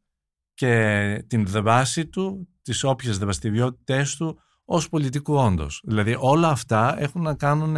και 0.54 1.26
την 1.28 1.46
δράση 1.46 2.08
του, 2.08 2.48
τις 2.62 2.84
όποιες 2.84 3.18
δραστηριότητες 3.18 4.16
του 4.16 4.40
ως 4.66 4.90
πολιτικού 4.90 5.36
όντως. 5.36 5.82
Δηλαδή 5.86 6.16
όλα 6.20 6.50
αυτά 6.50 7.00
έχουν 7.00 7.22
να 7.22 7.36
κάνουν 7.36 7.78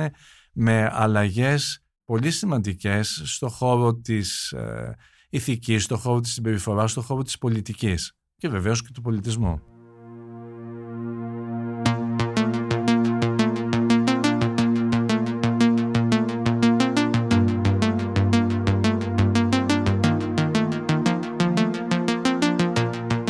με 0.54 0.90
αλλαγές 0.92 1.84
πολύ 2.06 2.32
σημαντικές 2.32 3.22
στο 3.26 3.50
χώρο 3.50 3.96
της 3.96 4.54
ε, 5.34 5.38
ηθικής, 5.38 5.84
στο 5.84 5.98
χώρο 5.98 6.20
της 6.20 6.34
συμπεριφοράς, 6.34 6.92
στο 6.92 7.02
χώρο 7.02 7.24
της 7.24 7.38
πολιτικής 7.38 8.14
και 8.38 8.48
βεβαίως 8.48 8.82
και 8.82 8.90
του 8.94 9.02
πολιτισμού. 9.02 9.62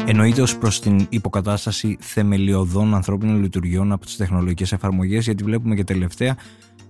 Εννοείται 0.06 0.42
ως 0.42 0.58
προς 0.58 0.80
την 0.80 1.08
υποκατάσταση 1.10 1.98
θεμελιωδών 2.00 2.96
ανθρώπινων 2.96 3.42
λειτουργιών 3.42 3.92
από 3.92 4.06
τις 4.06 4.16
τεχνολογικές 4.16 4.72
εφαρμογές, 4.72 5.24
γιατί 5.26 5.44
βλέπουμε 5.44 5.76
και 5.76 5.84
τελευταία 5.84 6.38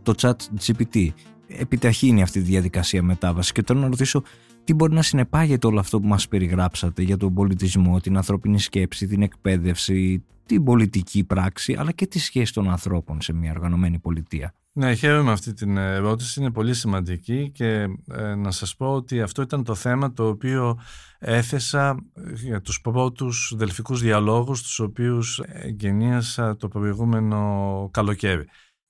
το 0.04 0.14
chat 0.18 0.36
GPT. 0.66 1.08
Επιταχύνει 1.48 2.22
αυτή 2.22 2.40
τη 2.40 2.46
διαδικασία 2.46 3.04
μετάβασης. 3.04 3.52
Και 3.52 3.64
θέλω 3.66 3.80
να 3.80 3.88
ρωτήσω 3.88 4.24
τι 4.64 4.74
μπορεί 4.74 4.94
να 4.94 5.02
συνεπάγεται 5.02 5.68
όλο 5.68 5.80
αυτό 5.80 6.00
που 6.00 6.08
μας 6.08 6.28
περιγράψατε 6.28 7.02
για 7.02 7.18
τον 7.18 7.34
πολιτισμό, 7.34 8.00
την 8.00 8.18
ανθρώπινη 8.18 8.60
σκέψη, 8.60 9.08
την 9.08 9.22
εκπαίδευση, 9.22 10.24
την 10.46 10.64
πολιτική 10.64 11.24
πράξη, 11.24 11.76
αλλά 11.80 11.92
και 11.92 12.08
τη 12.08 12.20
σχέση 12.20 12.54
των 12.54 12.70
ανθρώπων 12.70 13.22
σε 13.22 13.34
μια 13.34 13.52
οργανωμένη 13.52 14.00
πολιτεία; 14.00 14.54
Ναι, 14.72 14.94
χαίρομαι 14.94 15.32
αυτή 15.32 15.54
την 15.54 15.78
ερώτηση, 15.78 16.40
είναι 16.40 16.52
πολύ 16.52 16.74
σημαντική 16.74 17.52
και 17.52 17.88
ε, 18.12 18.36
να 18.36 18.52
σας 18.52 18.76
πω 18.76 18.94
ότι 18.94 19.22
αυτό 19.22 19.42
ήταν 19.42 19.64
το 19.64 19.76
θέμα 19.76 20.14
το 20.14 20.28
οποίο 20.28 20.80
έθεσα 21.20 21.96
για 22.34 22.62
τους 22.62 22.82
πρώτους 22.82 23.54
δελφικούς 23.58 24.02
διαλόγους 24.02 24.62
τους 24.62 24.80
οποίους 24.80 25.42
εγγενίασα 25.46 26.56
το 26.58 26.68
προηγούμενο 26.68 27.90
καλοκαίρι. 27.94 28.46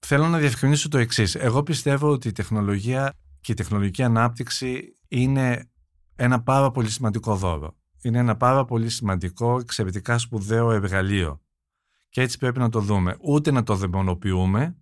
Θέλω 0.05 0.27
να 0.27 0.37
διευκρινίσω 0.37 0.89
το 0.89 0.97
εξής. 0.97 1.35
Εγώ 1.35 1.63
πιστεύω 1.63 2.09
ότι 2.09 2.27
η 2.27 2.31
τεχνολογία 2.31 3.13
και 3.43 3.51
η 3.51 3.55
τεχνολογική 3.55 4.03
ανάπτυξη 4.03 4.97
είναι 5.07 5.71
ένα 6.15 6.43
πάρα 6.43 6.71
πολύ 6.71 6.89
σημαντικό 6.89 7.35
δώρο. 7.35 7.75
Είναι 8.01 8.17
ένα 8.17 8.37
πάρα 8.37 8.65
πολύ 8.65 8.89
σημαντικό, 8.89 9.59
εξαιρετικά 9.59 10.17
σπουδαίο 10.17 10.71
εργαλείο. 10.71 11.41
Και 12.09 12.21
έτσι 12.21 12.37
πρέπει 12.37 12.59
να 12.59 12.69
το 12.69 12.79
δούμε. 12.79 13.17
Ούτε 13.21 13.51
να 13.51 13.63
το 13.63 13.75
δαιμονοποιούμε, 13.75 14.77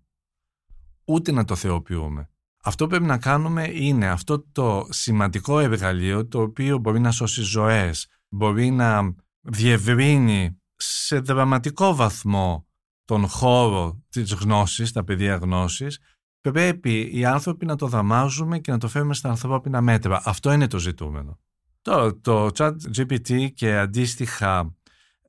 ούτε 1.05 1.31
να 1.31 1.45
το 1.45 1.55
θεοποιούμε. 1.55 2.29
Αυτό 2.63 2.83
που 2.83 2.89
πρέπει 2.89 3.05
να 3.05 3.17
κάνουμε 3.17 3.67
είναι 3.71 4.09
αυτό 4.09 4.45
το 4.51 4.87
σημαντικό 4.89 5.59
εργαλείο 5.59 6.27
το 6.27 6.41
οποίο 6.41 6.77
μπορεί 6.77 6.99
να 6.99 7.11
σώσει 7.11 7.41
ζωές, 7.41 8.07
μπορεί 8.29 8.69
να 8.71 9.15
διευρύνει 9.41 10.61
σε 10.75 11.19
δραματικό 11.19 11.95
βαθμό 11.95 12.67
τον 13.05 13.27
χώρο 13.27 14.03
της 14.09 14.33
γνώσης, 14.33 14.91
τα 14.91 15.03
πεδία 15.03 15.35
γνώσης, 15.35 15.99
πρέπει 16.41 17.09
οι 17.13 17.25
άνθρωποι 17.25 17.65
να 17.65 17.75
το 17.75 17.87
δαμάζουμε 17.87 18.59
και 18.59 18.71
να 18.71 18.77
το 18.77 18.87
φέρουμε 18.87 19.13
στα 19.13 19.29
ανθρώπινα 19.29 19.81
μέτρα. 19.81 20.21
Αυτό 20.25 20.51
είναι 20.51 20.67
το 20.67 20.79
ζητούμενο. 20.79 21.39
Τώρα, 21.81 22.19
το 22.19 22.49
chat 22.53 22.73
GPT 22.97 23.49
και 23.53 23.77
αντίστοιχα 23.77 24.75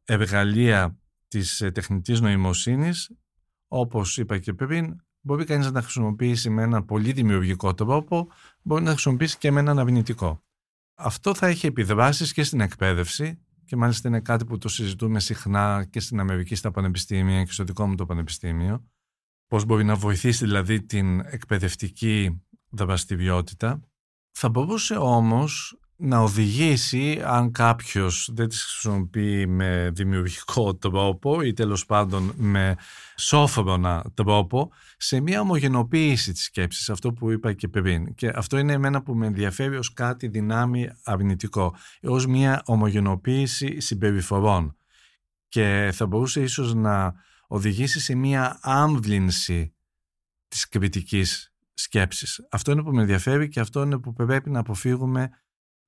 εργαλεία 0.05 0.99
της 1.29 1.61
ε, 1.61 1.71
τεχνητής 1.71 2.21
νοημοσύνης, 2.21 3.11
όπως 3.69 4.19
είπα 4.19 4.39
και 4.39 4.53
πριν, 4.53 4.97
μπορεί 5.21 5.45
κανείς 5.45 5.67
να 5.67 5.73
τα 5.73 5.81
χρησιμοποιήσει 5.81 6.51
με 6.51 6.63
έναν 6.63 6.85
πολύ 6.85 7.13
δημιουργικό 7.13 7.75
τρόπο, 7.75 8.29
μπορεί 8.63 8.81
να 8.81 8.87
τα 8.87 8.93
χρησιμοποιήσει 8.93 9.39
και 9.39 9.51
με 9.51 9.61
έναν 9.61 9.79
αρνητικό. 9.79 10.43
Αυτό 10.95 11.35
θα 11.35 11.47
έχει 11.47 11.67
επιδράσεις 11.67 12.33
και 12.33 12.43
στην 12.43 12.61
εκπαίδευση 12.61 13.39
και 13.65 13.77
μάλιστα 13.77 14.09
είναι 14.09 14.21
κάτι 14.21 14.45
που 14.45 14.59
το 14.59 14.69
συζητούμε 14.69 15.21
συχνά 15.21 15.87
και 15.91 16.01
στην 16.01 16.21
Αμερική 16.21 16.55
στα 16.55 16.71
πανεπιστήμια 16.71 17.45
και 17.45 17.53
στο 17.53 17.65
δικό 17.65 17.87
μου 17.87 17.95
το 17.95 18.07
πανεπιστήμιο. 18.07 18.85
Πώς 19.53 19.65
μπορεί 19.65 19.85
να 19.85 19.95
βοηθήσει 19.95 20.45
δηλαδή 20.45 20.83
την 20.83 21.21
εκπαιδευτική 21.21 22.43
δραστηριότητα. 22.71 23.81
Θα 24.33 24.49
μπορούσε 24.49 24.95
όμως 24.95 25.79
να 25.97 26.19
οδηγήσει 26.19 27.23
αν 27.25 27.53
κάποιος 27.53 28.31
δεν 28.33 28.49
τις 28.49 28.63
χρησιμοποιεί 28.63 29.47
με 29.47 29.91
δημιουργικό 29.95 30.75
τρόπο 30.75 31.43
ή 31.43 31.53
τέλος 31.53 31.87
πάντων 31.87 32.33
με 32.37 32.77
σόφρονα 33.17 34.05
τρόπο 34.15 34.73
σε 34.97 35.21
μια 35.21 35.41
ομογενοποίηση 35.41 36.33
της 36.33 36.45
σκέψης, 36.45 36.91
αυτό 36.91 37.13
που 37.13 37.31
είπα 37.31 37.53
και 37.53 37.69
πριν. 37.69 38.15
Και 38.15 38.33
αυτό 38.35 38.59
είναι 38.59 38.73
εμένα 38.73 39.03
που 39.03 39.15
με 39.15 39.27
ενδιαφέρει 39.27 39.77
ως 39.77 39.93
κάτι 39.93 40.29
δυνάμει 40.29 40.89
αρνητικό, 41.05 41.75
ως 42.03 42.27
μια 42.27 42.63
ομογενοποίηση 42.65 43.81
συμπεριφορών. 43.81 44.77
Και 45.49 45.91
θα 45.93 46.07
μπορούσε 46.07 46.43
ίσως 46.43 46.75
να 46.75 47.15
οδηγήσει 47.53 48.01
σε 48.01 48.15
μια 48.15 48.59
άμβλυνση 48.63 49.75
της 50.49 50.69
κριτικής 50.69 51.55
σκέψης. 51.75 52.47
Αυτό 52.51 52.73
είναι 52.73 52.83
που 52.83 52.93
με 52.93 53.01
ενδιαφέρει 53.01 53.49
και 53.49 53.61
αυτό 53.61 53.83
είναι 53.83 53.99
που 53.99 54.13
πρέπει 54.13 54.51
να 54.51 54.59
αποφύγουμε 54.59 55.31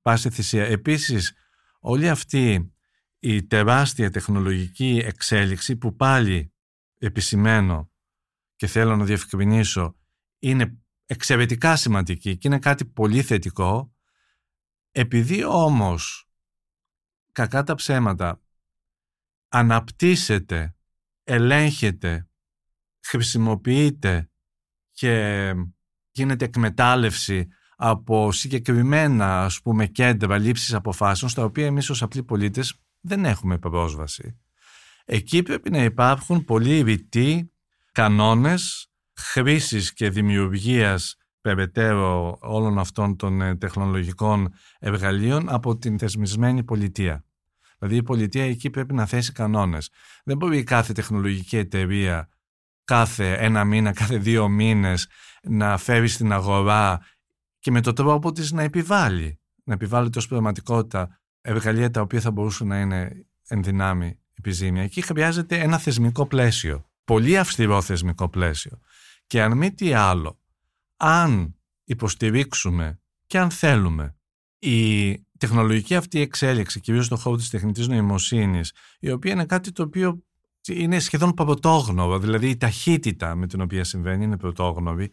πάση 0.02 0.30
θυσία. 0.30 0.64
Επίσης, 0.64 1.32
όλη 1.80 2.08
αυτή 2.08 2.72
η 3.18 3.46
τεράστια 3.46 4.10
τεχνολογική 4.10 5.02
εξέλιξη 5.04 5.76
που 5.76 5.96
πάλι 5.96 6.52
επισημένω 6.98 7.90
και 8.56 8.66
θέλω 8.66 8.96
να 8.96 9.04
διευκρινίσω 9.04 9.96
είναι 10.38 10.78
εξαιρετικά 11.06 11.76
σημαντική 11.76 12.36
και 12.36 12.48
είναι 12.48 12.58
κάτι 12.58 12.84
πολύ 12.84 13.22
θετικό 13.22 13.94
επειδή 14.90 15.44
όμως 15.44 16.28
κακά 17.32 17.62
τα 17.62 17.74
ψέματα 17.74 18.42
αναπτύσσεται, 19.48 20.76
ελέγχεται, 21.24 22.28
χρησιμοποιείται 23.02 24.30
και 24.92 25.52
γίνεται 26.10 26.44
εκμετάλλευση 26.44 27.48
από 27.76 28.32
συγκεκριμένα 28.32 29.44
ας 29.44 29.60
πούμε 29.60 29.86
κέντρα 29.86 30.38
λήψης 30.38 30.74
αποφάσεων 30.74 31.30
στα 31.30 31.44
οποία 31.44 31.66
εμείς 31.66 31.90
ως 31.90 32.02
απλοί 32.02 32.22
πολίτες 32.22 32.74
δεν 33.00 33.24
έχουμε 33.24 33.58
πρόσβαση. 33.58 34.38
Εκεί 35.04 35.42
πρέπει 35.42 35.70
να 35.70 35.82
υπάρχουν 35.82 36.44
πολύ 36.44 36.80
ρητοί 36.82 37.52
κανόνες 37.92 38.88
χρήσης 39.16 39.92
και 39.92 40.10
δημιουργίας 40.10 41.16
περαιτέρω 41.40 42.38
όλων 42.40 42.78
αυτών 42.78 43.16
των 43.16 43.40
ε, 43.40 43.56
τεχνολογικών 43.56 44.52
εργαλείων 44.78 45.48
από 45.48 45.76
την 45.76 45.98
θεσμισμένη 45.98 46.64
πολιτεία. 46.64 47.24
Δηλαδή 47.84 48.02
η 48.02 48.06
πολιτεία 48.06 48.44
εκεί 48.44 48.70
πρέπει 48.70 48.94
να 48.94 49.06
θέσει 49.06 49.32
κανόνες. 49.32 49.90
Δεν 50.24 50.36
μπορεί 50.36 50.64
κάθε 50.64 50.92
τεχνολογική 50.92 51.56
εταιρεία 51.56 52.28
κάθε 52.84 53.32
ένα 53.32 53.64
μήνα, 53.64 53.92
κάθε 53.92 54.16
δύο 54.16 54.48
μήνες 54.48 55.08
να 55.42 55.76
φέρει 55.76 56.08
στην 56.08 56.32
αγορά 56.32 57.06
και 57.58 57.70
με 57.70 57.80
τον 57.80 57.94
τρόπο 57.94 58.32
της 58.32 58.52
να 58.52 58.62
επιβάλλει, 58.62 59.40
να 59.64 59.74
επιβάλλει 59.74 60.10
ως 60.16 60.28
πραγματικότητα 60.28 61.20
εργαλεία 61.40 61.90
τα 61.90 62.00
οποία 62.00 62.20
θα 62.20 62.30
μπορούσαν 62.30 62.66
να 62.66 62.80
είναι 62.80 63.26
ενδυνάμει 63.48 64.18
επιζήμια. 64.34 64.82
Εκεί 64.82 65.00
χρειάζεται 65.00 65.58
ένα 65.58 65.78
θεσμικό 65.78 66.26
πλαίσιο, 66.26 66.90
πολύ 67.04 67.38
αυστηρό 67.38 67.82
θεσμικό 67.82 68.28
πλαίσιο. 68.28 68.80
Και 69.26 69.42
αν 69.42 69.56
μη 69.56 69.72
τι 69.72 69.92
άλλο, 69.92 70.40
αν 70.96 71.56
υποστηρίξουμε 71.84 73.00
και 73.26 73.38
αν 73.38 73.50
θέλουμε 73.50 74.16
η 74.58 75.12
τεχνολογική 75.46 75.94
αυτή 75.94 76.20
εξέλιξη, 76.20 76.80
κυρίως 76.80 77.04
στον 77.04 77.18
χώρο 77.18 77.36
της 77.36 77.50
τεχνητής 77.50 77.88
νοημοσύνης, 77.88 78.72
η 79.00 79.10
οποία 79.10 79.32
είναι 79.32 79.44
κάτι 79.44 79.72
το 79.72 79.82
οποίο 79.82 80.22
είναι 80.68 80.98
σχεδόν 80.98 81.34
πρωτόγνωρο, 81.34 82.18
δηλαδή 82.18 82.48
η 82.48 82.56
ταχύτητα 82.56 83.34
με 83.34 83.46
την 83.46 83.60
οποία 83.60 83.84
συμβαίνει 83.84 84.24
είναι 84.24 84.36
πρωτόγνωρη, 84.36 85.10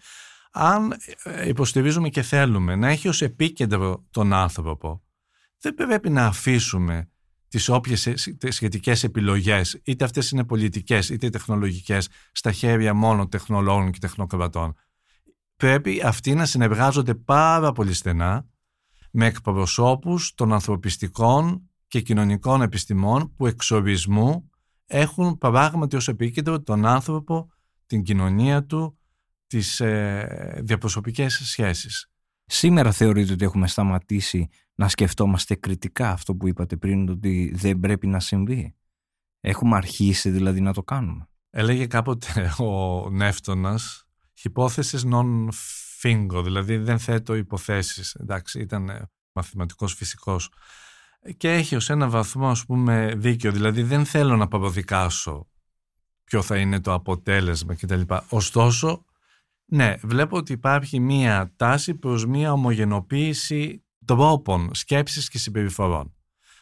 αν 0.51 0.95
ε, 1.23 1.47
υποστηρίζουμε 1.47 2.09
και 2.09 2.21
θέλουμε 2.21 2.75
να 2.75 2.89
έχει 2.89 3.07
ως 3.07 3.21
επίκεντρο 3.21 4.05
τον 4.11 4.33
άνθρωπο 4.33 5.01
δεν 5.61 5.73
πρέπει 5.73 6.09
να 6.09 6.25
αφήσουμε 6.25 7.09
τις 7.47 7.69
όποιες 7.69 8.07
σχετικές 8.47 9.03
επιλογές, 9.03 9.81
είτε 9.83 10.03
αυτές 10.03 10.31
είναι 10.31 10.45
πολιτικές 10.45 11.09
είτε 11.09 11.29
τεχνολογικές, 11.29 12.09
στα 12.31 12.51
χέρια 12.51 12.93
μόνο 12.93 13.27
τεχνολόγων 13.27 13.91
και 13.91 14.00
τεχνοκρατών. 14.00 14.73
Πρέπει 15.55 16.01
αυτοί 16.03 16.33
να 16.33 16.45
συνεργάζονται 16.45 17.15
πάρα 17.15 17.71
πολύ 17.71 17.93
στενά 17.93 18.45
με 19.12 19.25
εκπροσώπους 19.25 20.34
των 20.34 20.53
ανθρωπιστικών 20.53 21.70
και 21.88 22.01
κοινωνικών 22.01 22.62
επιστημών 22.62 23.34
που 23.36 23.48
εξορισμού 23.48 24.50
έχουν 24.86 25.38
πράγματι 25.38 25.96
ως 25.96 26.08
επίκεντρο 26.08 26.62
τον 26.62 26.86
άνθρωπο, 26.86 27.50
την 27.86 28.03
κοινωνία 28.03 28.65
του, 28.65 28.98
τις 29.48 29.80
ε, 29.80 30.62
διαπροσωπικές 30.63 31.41
σχέσεις. 31.44 32.12
Σήμερα 32.46 32.91
θεωρείτε 32.91 33.34
ότι 33.34 33.46
έχουμε 33.46 33.68
σταματήσει 33.68 34.50
να 34.75 34.88
σκεφτόμαστε 34.88 35.56
κριτικά 35.56 36.12
αυτό 36.12 36.36
που 36.36 36.48
είπατε 36.48 36.75
πριν 36.75 37.10
ότι 37.10 37.51
δεν 37.56 37.80
πρέπει 37.80 38.08
να 38.08 38.20
συμβεί; 38.20 38.75
Έχουμε 39.39 39.75
αρχίσει 39.75 40.30
δηλαδή 40.30 40.62
να 40.62 40.74
το 40.74 40.84
κάνουμε; 40.84 41.27
Έλεγε 41.50 41.86
κάποτε 41.86 42.53
ο 42.63 43.10
Νεύτωνας 43.10 44.06
υπόθεσης 44.44 45.06
non 45.12 45.48
fingo, 46.01 46.41
δηλαδή 46.43 46.77
δεν 46.77 47.00
θέτω 47.00 47.36
υποθέσεις. 47.36 48.13
Εντάξει, 48.13 48.60
ήταν 48.60 49.10
μαθηματικός 49.31 49.93
φυσικός 49.93 50.50
και 51.38 51.53
έχει 51.53 51.75
ως 51.75 51.89
ένα 51.89 52.10
βαθμό 52.10 52.50
ας 52.50 52.65
πούμε 52.65 53.13
δίκιο, 53.15 53.51
δηλαδή 53.51 53.84
δεν 53.84 54.05
θέλω 54.05 54.38
να 54.38 54.48
παροδικάσω 54.48 55.48
ποιο 56.24 56.41
θα 56.41 56.58
είναι 56.58 56.79
το 56.79 56.93
αποτέλεσμα 56.93 57.75
κτλ. 57.75 58.01
Ωστόσο, 58.29 59.05
ναι, 59.65 59.96
βλέπω 60.01 60.38
ότι 60.38 60.53
υπάρχει 60.53 61.00
μία 61.00 61.53
τάση 61.55 61.96
προς 61.96 62.25
μία 62.25 62.51
ομογενοποίηση 62.51 63.86
τρόπων 64.05 64.70
σκέψης 64.74 65.29
και 65.29 65.38
συμπεριφορών. 65.38 66.15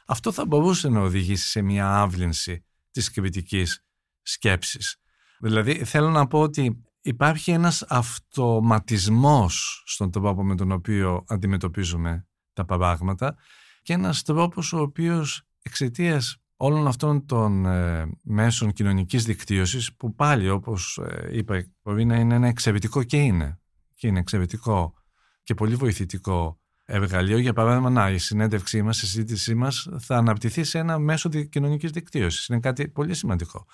Αυτό 0.05 0.31
θα 0.31 0.45
μπορούσε 0.45 0.89
να 0.89 0.99
οδηγήσει 0.99 1.47
σε 1.47 1.61
μία 1.61 1.95
άβλυνση 1.95 2.65
της 2.91 3.11
κριτικής 3.11 3.85
σκέψης. 4.21 4.95
Δηλαδή 5.39 5.83
θέλω 5.85 6.09
να 6.09 6.27
πω 6.27 6.39
ότι 6.39 6.83
υπάρχει 7.01 7.51
ένας 7.51 7.85
αυτοματισμός 7.87 9.83
στον 9.85 10.11
τρόπο 10.11 10.43
με 10.43 10.55
τον 10.55 10.71
οποίο 10.71 11.23
αντιμετωπίζουμε 11.27 12.27
τα 12.53 12.65
παράγματα 12.65 13.35
και 13.81 13.93
ένας 13.93 14.23
τρόπος 14.23 14.73
ο 14.73 14.79
οποίος 14.79 15.41
εξαιτίας 15.61 16.37
όλων 16.55 16.87
αυτών 16.87 17.25
των 17.25 17.65
ε, 17.65 18.09
μέσων 18.21 18.71
κοινωνικής 18.71 19.23
δικτύωσης 19.23 19.95
που 19.95 20.15
πάλι 20.15 20.49
όπως 20.49 20.97
ε, 20.97 21.37
είπα 21.37 21.65
μπορεί 21.83 22.05
να 22.05 22.15
είναι 22.15 22.35
ένα 22.35 22.47
εξαιρετικό 22.47 23.03
και 23.03 23.17
είναι 23.17 23.59
και 23.95 24.07
είναι 24.07 24.19
εξαιρετικό 24.19 24.93
και 25.43 25.53
πολύ 25.53 25.75
βοηθητικό 25.75 26.59
εργαλείο. 26.85 27.37
Για 27.37 27.53
παράδειγμα, 27.53 27.89
να, 27.89 28.09
η 28.09 28.17
συνέντευξή 28.17 28.81
μας, 28.81 29.01
η 29.01 29.05
συζήτησή 29.05 29.55
μας 29.55 29.89
θα 29.99 30.17
αναπτυχθεί 30.17 30.63
σε 30.63 30.77
ένα 30.77 30.99
μέσο 30.99 31.29
κοινωνικής 31.29 31.91
δικτύωσης. 31.91 32.47
Είναι 32.47 32.59
κάτι 32.59 32.87
πολύ 32.87 33.13
σημαντικό. 33.13 33.65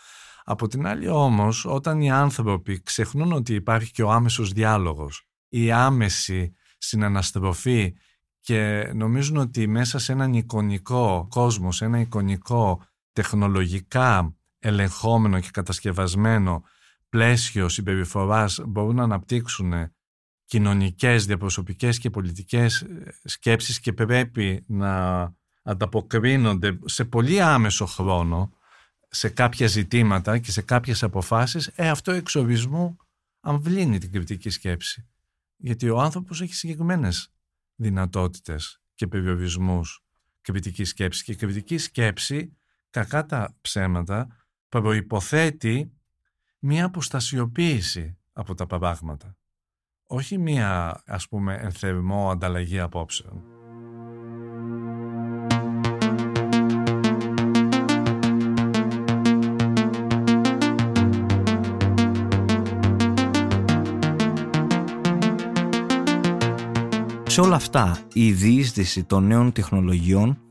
Από 0.47 0.67
την 0.67 0.87
άλλη 0.87 1.07
όμως, 1.07 1.65
όταν 1.65 2.01
οι 2.01 2.11
άνθρωποι 2.11 2.81
ξεχνούν 2.81 3.31
ότι 3.31 3.53
υπάρχει 3.53 3.91
και 3.91 4.03
ο 4.03 4.11
άμεσος 4.11 4.51
διάλογος, 4.51 5.27
η 5.49 5.71
άμεση 5.71 6.55
συναναστροφή 6.77 7.95
και 8.39 8.91
νομίζουν 8.95 9.37
ότι 9.37 9.67
μέσα 9.67 9.99
σε 9.99 10.11
έναν 10.11 10.33
εικονικό 10.33 11.27
κόσμο, 11.29 11.71
σε 11.71 11.85
ένα 11.85 11.99
εικονικό 11.99 12.81
τεχνολογικά 13.13 14.35
ελεγχόμενο 14.59 15.39
και 15.39 15.49
κατασκευασμένο 15.51 16.63
πλαίσιο 17.09 17.69
συμπεριφοράς 17.69 18.61
μπορούν 18.67 18.95
να 18.95 19.03
αναπτύξουν 19.03 19.73
κοινωνικές, 20.45 21.25
διαπροσωπικές 21.25 21.99
και 21.99 22.09
πολιτικές 22.09 22.81
ε, 22.81 23.13
σκέψεις 23.23 23.79
και 23.79 23.93
πρέπει 23.93 24.63
να 24.67 25.33
ανταποκρίνονται 25.63 26.79
σε 26.85 27.05
πολύ 27.05 27.41
άμεσο 27.41 27.85
χρόνο 27.85 28.51
σε 29.15 29.29
κάποια 29.29 29.67
ζητήματα 29.67 30.37
και 30.37 30.51
σε 30.51 30.61
κάποιες 30.61 31.03
αποφάσεις, 31.03 31.67
ε, 31.75 31.89
αυτό 31.89 32.11
εξορισμού 32.11 32.97
αμβλύνει 33.39 33.97
την 33.97 34.11
κριτική 34.11 34.49
σκέψη. 34.49 35.07
Γιατί 35.55 35.89
ο 35.89 35.99
άνθρωπος 35.99 36.41
έχει 36.41 36.53
συγκεκριμένες 36.53 37.33
δυνατότητες 37.75 38.81
και 38.95 39.07
περιορισμούς 39.07 40.03
κριτική 40.41 40.83
σκέψη. 40.83 41.23
Και 41.23 41.31
η 41.31 41.35
κριτική 41.35 41.77
σκέψη, 41.77 42.57
κακά 42.89 43.25
τα 43.25 43.55
ψέματα, 43.61 44.27
προϋποθέτει 44.69 45.91
μία 46.59 46.85
αποστασιοποίηση 46.85 48.17
από 48.33 48.53
τα 48.53 48.65
παράγματα. 48.65 49.37
Όχι 50.07 50.37
μία, 50.37 51.01
ας 51.05 51.27
πούμε, 51.27 51.55
ενθερμό 51.55 52.31
ανταλλαγή 52.31 52.79
απόψεων. 52.79 53.54
Σε 67.35 67.41
όλα 67.41 67.55
αυτά, 67.55 68.00
η 68.13 68.31
διείσδυση 68.31 69.03
των 69.03 69.27
νέων 69.27 69.51
τεχνολογιών 69.51 70.41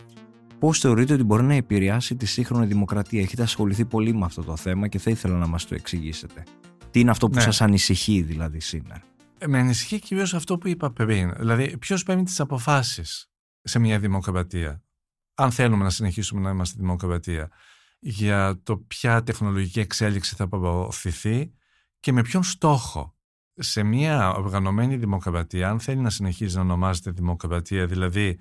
πώς 0.58 0.78
θεωρείτε 0.78 1.14
ότι 1.14 1.22
μπορεί 1.22 1.42
να 1.42 1.54
επηρεάσει 1.54 2.16
τη 2.16 2.26
σύγχρονη 2.26 2.66
δημοκρατία; 2.66 3.20
Έχετε 3.20 3.42
ασχοληθεί 3.42 3.84
πολύ 3.84 4.14
με 4.14 4.24
αυτό 4.24 4.42
το 4.42 4.56
θέμα 4.56 4.88
και 4.88 4.98
θα 4.98 5.10
ήθελα 5.10 5.36
να 5.36 5.46
μας 5.46 5.66
το 5.66 5.74
εξηγήσετε. 5.74 6.42
Τι 6.90 7.00
είναι 7.00 7.10
αυτό 7.10 7.28
που 7.28 7.34
ναι. 7.34 7.40
σας 7.40 7.60
ανησυχεί 7.60 8.22
δηλαδή 8.22 8.60
σήμερα; 8.60 9.02
Ε, 9.38 9.46
με 9.46 9.58
ανησυχεί 9.58 9.98
κυρίως 9.98 10.34
αυτό 10.34 10.58
που 10.58 10.68
είπα 10.68 10.90
πριν. 10.90 11.32
Δηλαδή, 11.38 11.78
ποιος 11.78 12.02
παίρνει 12.02 12.22
τις 12.22 12.40
αποφάσεις 12.40 13.30
σε 13.62 13.78
μια 13.78 13.98
δημοκρατία. 13.98 14.82
Αν 15.34 15.50
θέλουμε 15.50 15.84
να 15.84 15.90
συνεχίσουμε 15.90 16.40
να 16.40 16.50
είμαστε 16.50 16.76
δημοκρατία. 16.80 17.50
Για 17.98 18.60
το 18.62 18.76
ποια 18.76 19.22
τεχνολογική 19.22 19.80
εξέλιξη 19.80 20.34
θα 20.34 20.48
προωθηθεί 20.48 21.52
και 22.00 22.12
με 22.12 22.22
ποιον 22.22 22.42
στόχο; 22.42 23.13
Σε 23.54 23.82
μια 23.82 24.32
οργανωμένη 24.34 24.96
δημοκρατία, 24.96 25.70
αν 25.70 25.80
θέλει 25.80 26.00
να 26.00 26.10
συνεχίζει 26.10 26.56
να 26.56 26.62
ονομάζεται 26.62 27.10
δημοκρατία, 27.10 27.86
δηλαδή 27.86 28.38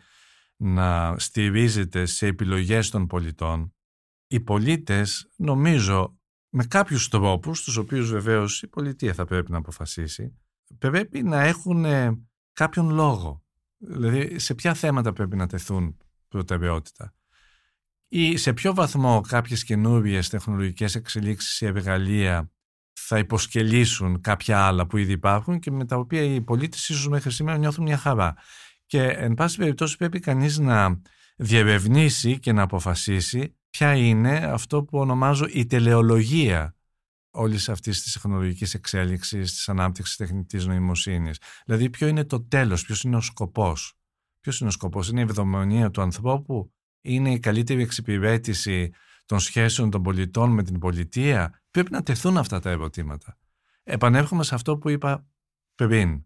να 0.56 1.16
στηρίζεται 1.20 2.06
σε 2.06 2.28
επιλογές 2.28 2.90
των 2.90 3.08
πολιτών, 3.08 3.74
οι 4.28 4.40
πολίτες 4.40 5.32
νομίζω 5.36 6.18
με 6.50 6.66
κάποιους 6.66 7.08
τρόπους, 7.08 7.64
τους 7.64 7.78
οποίους 7.78 8.12
βεβαίως 8.12 8.62
η 8.62 8.68
πολιτεία 8.68 9.14
θα 9.14 9.26
πρέπει 9.26 9.52
να 9.52 9.58
αποφασίσει, 9.58 10.38
πρέπει 10.78 11.24
να 11.24 11.42
έχουν 11.42 11.86
κάποιον 12.54 12.90
λόγο. 12.90 13.44
Δηλαδή 13.78 14.40
σε 14.40 14.54
ποια 14.54 14.74
θέματα 14.74 15.14
πρέπει 15.14 15.36
να 15.36 15.48
τεθούν 15.48 15.98
προτεραιότητα. 16.28 17.14
Ή 18.08 18.38
σε 18.38 18.54
ποιο 18.54 18.74
βαθμό 18.74 19.22
κάποιες 19.22 19.64
καινούριες 19.64 20.30
τεχνολογικές 20.30 20.96
εξελίξεις 20.96 21.62
ή 21.62 21.66
εργαλεία 21.66 22.53
θα 23.14 23.22
υποσκελίσουν 23.22 24.22
κάποια 24.22 24.66
άλλα 24.66 24.88
που 24.88 24.98
ήδη 24.98 25.12
υπάρχουν 25.12 25.60
και 25.60 25.72
με 25.72 25.86
τα 25.86 25.96
οποία 25.96 26.22
οι 26.22 26.42
πολίτες 26.42 26.90
ίσως 26.90 27.08
μέχρι 27.08 27.32
σήμερα 27.32 27.58
νιώθουν 27.58 27.84
μια 27.84 27.98
χαρά. 27.98 28.36
Και 28.86 29.02
εν 29.02 29.34
πάση 29.34 29.58
περιπτώσει 29.58 29.98
πρέπει 29.98 30.20
κανείς 30.20 30.58
να 30.58 31.02
διερευνήσει 31.36 32.40
και 32.40 32.52
να 32.52 32.62
αποφασίσει 32.62 33.56
ποια 33.70 33.96
είναι 33.96 34.38
αυτό 34.38 34.84
που 34.84 35.00
ονομάζω 35.00 35.46
η 35.50 35.66
τελεολογία 35.66 36.76
όλης 37.32 37.70
αυτής 37.70 38.04
της 38.04 38.14
τεχνολογικής 38.14 38.74
εξέλιξης, 38.74 39.54
της 39.54 39.70
ανάπτυξης 39.70 40.16
τεχνητής 40.16 40.66
νοημοσύνης. 40.66 41.38
Δηλαδή, 41.66 41.90
ποιο 41.90 42.08
είναι 42.08 42.24
το 42.24 42.44
τέλος, 42.44 42.86
ποιος 42.86 43.04
είναι 43.04 43.16
ο 43.16 43.22
σκοπός. 43.22 43.94
Ποιος 44.40 44.60
είναι 44.60 44.70
ο 44.70 44.72
σκοπός, 44.72 45.10
Είναι 45.10 45.20
η 45.20 45.24
ευδομονία 45.24 45.92
του 45.92 46.02
ανθρώπου, 46.02 46.74
Είναι 47.02 47.32
η 47.32 47.40
καλύτερη 47.40 47.82
εξυπηρέτηση 47.82 48.92
των 49.26 49.40
σχέσεων 49.40 49.90
των 49.90 50.02
πολιτών 50.02 50.52
με 50.52 50.64
την 50.64 50.80
πολιτεία, 50.80 51.62
πρέπει 51.72 51.92
να 51.92 52.04
τεθούν 52.04 52.38
αυτά 52.38 52.60
τα 52.60 52.70
ερωτήματα. 52.70 53.38
Επανέρχομαι 53.84 54.44
σε 54.44 54.56
αυτό 54.56 54.78
που 54.78 54.90
είπα 54.90 55.28
πριν. 55.76 56.26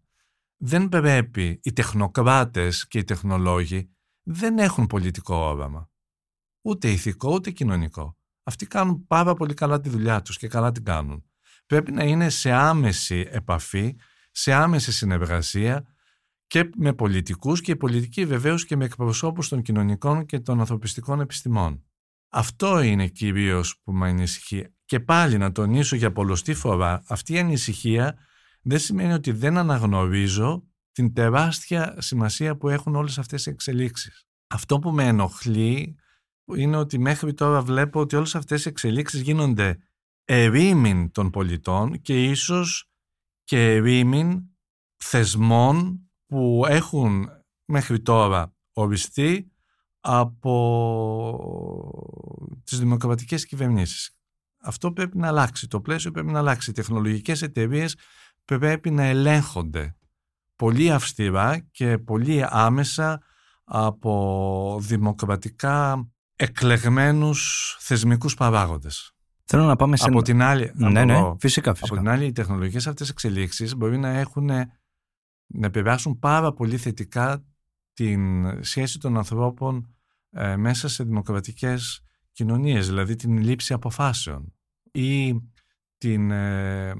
Δεν 0.56 0.88
πρέπει 0.88 1.60
οι 1.62 1.72
τεχνοκράτες 1.72 2.88
και 2.88 2.98
οι 2.98 3.04
τεχνολόγοι 3.04 3.90
δεν 4.22 4.58
έχουν 4.58 4.86
πολιτικό 4.86 5.34
όραμα. 5.34 5.90
Ούτε 6.62 6.90
ηθικό 6.90 7.32
ούτε 7.34 7.50
κοινωνικό. 7.50 8.16
Αυτοί 8.42 8.66
κάνουν 8.66 9.06
πάρα 9.06 9.34
πολύ 9.34 9.54
καλά 9.54 9.80
τη 9.80 9.88
δουλειά 9.88 10.22
τους 10.22 10.36
και 10.36 10.48
καλά 10.48 10.72
την 10.72 10.84
κάνουν. 10.84 11.24
Πρέπει 11.66 11.92
να 11.92 12.04
είναι 12.04 12.28
σε 12.28 12.52
άμεση 12.52 13.28
επαφή, 13.30 13.96
σε 14.30 14.52
άμεση 14.52 14.92
συνεργασία 14.92 15.86
και 16.46 16.70
με 16.76 16.92
πολιτικούς 16.92 17.60
και 17.60 17.70
οι 17.70 17.76
πολιτικοί 17.76 18.26
βεβαίως 18.26 18.64
και 18.64 18.76
με 18.76 18.84
εκπροσώπους 18.84 19.48
των 19.48 19.62
κοινωνικών 19.62 20.26
και 20.26 20.40
των 20.40 20.60
ανθρωπιστικών 20.60 21.20
επιστημών. 21.20 21.87
Αυτό 22.28 22.80
είναι 22.80 23.08
κυρίως 23.08 23.80
που 23.82 23.92
με 23.92 24.08
ανησυχεί. 24.08 24.66
Και 24.84 25.00
πάλι 25.00 25.38
να 25.38 25.52
τονίσω 25.52 25.96
για 25.96 26.12
πολλωστή 26.12 26.54
φορά, 26.54 27.02
αυτή 27.06 27.32
η 27.32 27.38
ανησυχία 27.38 28.18
δεν 28.62 28.78
σημαίνει 28.78 29.12
ότι 29.12 29.32
δεν 29.32 29.56
αναγνωρίζω 29.58 30.68
την 30.92 31.12
τεράστια 31.12 31.94
σημασία 31.98 32.56
που 32.56 32.68
έχουν 32.68 32.94
όλες 32.94 33.18
αυτές 33.18 33.46
οι 33.46 33.50
εξελίξεις. 33.50 34.26
Αυτό 34.48 34.78
που 34.78 34.90
με 34.90 35.06
ενοχλεί 35.06 35.96
είναι 36.56 36.76
ότι 36.76 36.98
μέχρι 36.98 37.34
τώρα 37.34 37.62
βλέπω 37.62 38.00
ότι 38.00 38.16
όλες 38.16 38.34
αυτές 38.34 38.64
οι 38.64 38.68
εξελίξεις 38.68 39.20
γίνονται 39.20 39.78
ερήμην 40.24 41.10
των 41.10 41.30
πολιτών 41.30 42.00
και 42.00 42.24
ίσως 42.24 42.90
και 43.44 43.74
ερήμην 43.74 44.42
θεσμών 44.96 46.02
που 46.26 46.64
έχουν 46.68 47.28
μέχρι 47.64 48.00
τώρα 48.00 48.56
οριστεί 48.72 49.52
από 50.10 50.44
τις 52.64 52.78
δημοκρατικές 52.78 53.46
κυβερνήσεις. 53.46 54.10
Αυτό 54.62 54.92
πρέπει 54.92 55.18
να 55.18 55.28
αλλάξει. 55.28 55.68
Το 55.68 55.80
πλαίσιο 55.80 56.10
πρέπει 56.10 56.32
να 56.32 56.38
αλλάξει. 56.38 56.70
Οι 56.70 56.72
τεχνολογικές 56.72 57.42
εταιρείες 57.42 57.96
πρέπει 58.44 58.90
να 58.90 59.04
ελέγχονται 59.04 59.96
πολύ 60.56 60.92
αυστηρά 60.92 61.58
και 61.70 61.98
πολύ 61.98 62.44
άμεσα 62.48 63.22
από 63.64 64.78
δημοκρατικά 64.82 66.08
εκλεγμένους 66.36 67.76
θεσμικούς 67.80 68.34
παράγοντες. 68.34 69.12
Θέλω 69.44 69.64
να 69.64 69.76
πάμε 69.76 69.96
σε... 69.96 70.08
Από 70.08 70.22
την 70.22 70.42
άλλη, 70.42 70.72
ναι, 70.74 71.04
ναι, 71.04 71.14
φυσικά, 71.38 71.74
φυσικά. 71.74 71.94
Από 71.94 72.02
την 72.02 72.08
άλλη, 72.08 72.26
οι 72.26 72.32
τεχνολογικές 72.32 72.86
αυτές 72.86 73.08
εξελίξεις 73.08 73.76
μπορεί 73.76 73.98
να 73.98 74.08
έχουν 74.08 74.44
να 75.46 75.66
επηρεάσουν 75.66 76.18
πάρα 76.18 76.52
πολύ 76.52 76.76
θετικά 76.76 77.44
την 77.92 78.46
σχέση 78.64 78.98
των 78.98 79.16
ανθρώπων 79.16 79.92
ε, 80.40 80.56
μέσα 80.56 80.88
σε 80.88 81.04
δημοκρατικές 81.04 82.00
κοινωνίες, 82.32 82.86
δηλαδή 82.86 83.14
την 83.14 83.38
λήψη 83.38 83.72
αποφάσεων 83.72 84.54
ή 84.92 85.40
την 85.98 86.30
ε, 86.30 86.94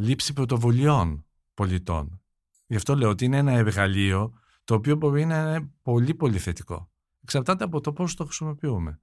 λήψη 0.00 0.32
πρωτοβουλειών 0.32 1.26
πολιτών. 1.54 2.20
Γι' 2.66 2.76
αυτό 2.76 2.96
λέω 2.96 3.08
ότι 3.08 3.24
είναι 3.24 3.36
ένα 3.36 3.52
εργαλείο 3.52 4.32
το 4.64 4.74
οποίο 4.74 4.96
μπορεί 4.96 5.24
να 5.24 5.38
είναι 5.38 5.70
πολύ 5.82 6.14
πολύ 6.14 6.38
θετικό. 6.38 6.90
Εξαρτάται 7.22 7.64
από 7.64 7.80
το 7.80 7.92
πώς 7.92 8.14
το 8.14 8.24
χρησιμοποιούμε. 8.24 9.00